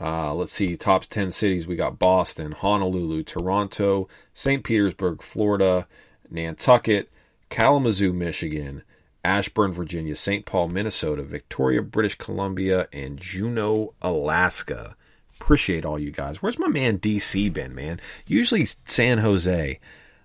uh, 0.00 0.32
let's 0.34 0.54
see, 0.54 0.74
top 0.74 1.04
10 1.04 1.30
cities 1.30 1.66
we 1.66 1.76
got 1.76 1.98
Boston, 1.98 2.52
Honolulu, 2.52 3.22
Toronto, 3.22 4.08
St. 4.32 4.64
Petersburg, 4.64 5.20
Florida, 5.20 5.86
Nantucket, 6.30 7.10
Kalamazoo, 7.50 8.14
Michigan, 8.14 8.82
Ashburn, 9.26 9.72
Virginia, 9.72 10.14
St. 10.14 10.46
Paul, 10.46 10.68
Minnesota, 10.68 11.22
Victoria, 11.24 11.82
British 11.82 12.14
Columbia, 12.14 12.86
and 12.92 13.18
Juneau, 13.18 13.92
Alaska. 14.00 14.96
Appreciate 15.40 15.84
all 15.84 15.98
you 15.98 16.12
guys. 16.12 16.40
Where's 16.40 16.60
my 16.60 16.68
man 16.68 16.98
DC 16.98 17.52
been, 17.52 17.74
man? 17.74 18.00
Usually 18.26 18.66
San 18.84 19.18
Jose 19.18 19.80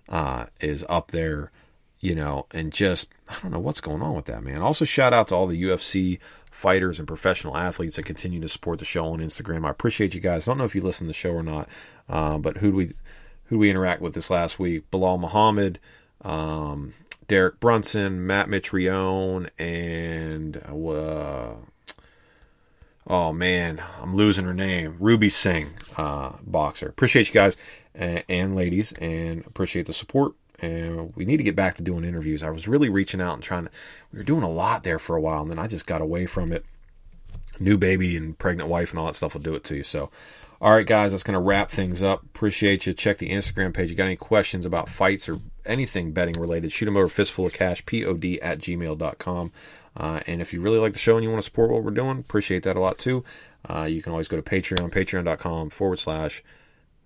uh, 0.08 0.46
is 0.60 0.86
up 0.88 1.10
there, 1.10 1.50
you 1.98 2.14
know, 2.14 2.46
and 2.52 2.72
just 2.72 3.08
I 3.28 3.36
don't 3.42 3.50
know 3.50 3.58
what's 3.58 3.80
going 3.80 4.02
on 4.02 4.14
with 4.14 4.26
that, 4.26 4.44
man. 4.44 4.62
Also, 4.62 4.84
shout 4.84 5.12
out 5.12 5.26
to 5.28 5.34
all 5.34 5.48
the 5.48 5.60
UFC 5.60 6.20
fighters 6.52 7.00
and 7.00 7.08
professional 7.08 7.56
athletes 7.56 7.96
that 7.96 8.04
continue 8.04 8.40
to 8.40 8.48
support 8.48 8.78
the 8.78 8.84
show 8.84 9.06
on 9.06 9.18
Instagram. 9.18 9.66
I 9.66 9.70
appreciate 9.70 10.14
you 10.14 10.20
guys. 10.20 10.44
Don't 10.44 10.58
know 10.58 10.64
if 10.64 10.76
you 10.76 10.82
listen 10.82 11.06
to 11.06 11.10
the 11.10 11.14
show 11.14 11.32
or 11.32 11.42
not, 11.42 11.68
uh, 12.08 12.38
but 12.38 12.58
who 12.58 12.70
do 12.70 12.76
we 12.76 12.86
who 13.46 13.56
do 13.56 13.58
we 13.58 13.68
interact 13.68 14.00
with 14.00 14.14
this 14.14 14.30
last 14.30 14.60
week? 14.60 14.88
Belal 14.92 15.18
Muhammad, 15.18 15.80
um, 16.22 16.94
Derek 17.28 17.60
Brunson, 17.60 18.26
Matt 18.26 18.48
Mitrione, 18.48 19.48
and 19.58 20.56
uh, 20.56 21.54
oh 23.06 23.32
man, 23.32 23.82
I'm 24.00 24.14
losing 24.14 24.44
her 24.44 24.54
name, 24.54 24.96
Ruby 24.98 25.28
Singh, 25.28 25.68
uh, 25.96 26.32
boxer. 26.42 26.88
Appreciate 26.88 27.28
you 27.28 27.34
guys 27.34 27.56
and, 27.94 28.24
and 28.28 28.56
ladies, 28.56 28.92
and 28.92 29.46
appreciate 29.46 29.86
the 29.86 29.92
support. 29.92 30.32
And 30.60 31.14
we 31.16 31.24
need 31.24 31.38
to 31.38 31.42
get 31.42 31.56
back 31.56 31.74
to 31.76 31.82
doing 31.82 32.04
interviews. 32.04 32.42
I 32.42 32.50
was 32.50 32.68
really 32.68 32.88
reaching 32.88 33.20
out 33.20 33.34
and 33.34 33.42
trying 33.42 33.64
to. 33.64 33.70
We 34.12 34.18
were 34.18 34.24
doing 34.24 34.44
a 34.44 34.50
lot 34.50 34.84
there 34.84 35.00
for 35.00 35.16
a 35.16 35.20
while, 35.20 35.42
and 35.42 35.50
then 35.50 35.58
I 35.58 35.66
just 35.66 35.86
got 35.86 36.00
away 36.00 36.26
from 36.26 36.52
it. 36.52 36.64
New 37.58 37.76
baby 37.76 38.16
and 38.16 38.38
pregnant 38.38 38.68
wife 38.68 38.90
and 38.90 38.98
all 38.98 39.06
that 39.06 39.16
stuff 39.16 39.34
will 39.34 39.42
do 39.42 39.54
it 39.54 39.64
to 39.64 39.76
you. 39.76 39.84
So, 39.84 40.10
all 40.62 40.72
right, 40.72 40.86
guys, 40.86 41.10
that's 41.10 41.24
going 41.24 41.34
to 41.34 41.40
wrap 41.40 41.72
things 41.72 42.04
up. 42.04 42.22
Appreciate 42.22 42.86
you. 42.86 42.94
Check 42.94 43.18
the 43.18 43.30
Instagram 43.30 43.74
page. 43.74 43.90
You 43.90 43.96
got 43.96 44.04
any 44.04 44.14
questions 44.14 44.64
about 44.64 44.88
fights 44.88 45.28
or 45.28 45.40
anything 45.66 46.12
betting 46.12 46.40
related, 46.40 46.70
shoot 46.70 46.84
them 46.86 46.96
over 46.96 47.08
fistful 47.08 47.46
of 47.46 47.52
cash, 47.52 47.84
pod 47.84 48.24
at 48.40 48.58
gmail.com. 48.60 49.52
Uh, 49.96 50.20
and 50.28 50.40
if 50.40 50.52
you 50.52 50.60
really 50.60 50.78
like 50.78 50.92
the 50.92 51.00
show 51.00 51.16
and 51.16 51.24
you 51.24 51.30
want 51.30 51.40
to 51.40 51.44
support 51.44 51.70
what 51.70 51.82
we're 51.82 51.90
doing, 51.90 52.20
appreciate 52.20 52.62
that 52.62 52.76
a 52.76 52.80
lot 52.80 52.96
too. 52.96 53.24
Uh, 53.68 53.82
you 53.82 54.02
can 54.02 54.12
always 54.12 54.28
go 54.28 54.36
to 54.36 54.42
Patreon, 54.42 54.90
patreon.com 54.92 55.70
forward 55.70 55.98
slash 55.98 56.44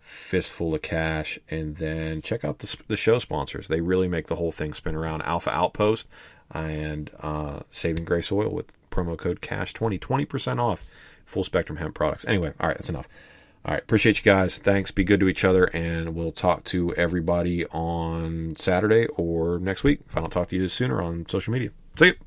fistful 0.00 0.74
of 0.74 0.82
cash, 0.82 1.38
and 1.50 1.76
then 1.76 2.20
check 2.20 2.44
out 2.44 2.58
the, 2.58 2.76
the 2.88 2.96
show 2.96 3.18
sponsors. 3.18 3.68
They 3.68 3.80
really 3.80 4.06
make 4.06 4.26
the 4.26 4.36
whole 4.36 4.52
thing 4.52 4.74
spin 4.74 4.94
around. 4.94 5.22
Alpha 5.22 5.50
Outpost 5.50 6.08
and 6.50 7.10
uh, 7.20 7.60
Saving 7.70 8.04
Grace 8.04 8.30
Oil 8.30 8.50
with 8.50 8.70
promo 8.90 9.16
code 9.16 9.40
CASH20, 9.40 9.98
20% 9.98 10.60
off 10.60 10.86
full 11.24 11.42
spectrum 11.42 11.78
hemp 11.78 11.94
products. 11.94 12.26
Anyway, 12.26 12.52
all 12.60 12.68
right, 12.68 12.76
that's 12.76 12.90
enough. 12.90 13.08
All 13.66 13.74
right, 13.74 13.82
appreciate 13.82 14.18
you 14.18 14.22
guys. 14.22 14.58
Thanks. 14.58 14.92
Be 14.92 15.02
good 15.02 15.18
to 15.18 15.28
each 15.28 15.44
other, 15.44 15.64
and 15.64 16.14
we'll 16.14 16.30
talk 16.30 16.62
to 16.66 16.94
everybody 16.94 17.66
on 17.66 18.54
Saturday 18.54 19.06
or 19.16 19.58
next 19.58 19.82
week. 19.82 20.02
If 20.08 20.16
I 20.16 20.20
don't 20.20 20.30
talk 20.30 20.48
to 20.50 20.56
you 20.56 20.68
sooner 20.68 21.02
on 21.02 21.28
social 21.28 21.52
media. 21.52 21.70
See 21.98 22.06
you. 22.06 22.25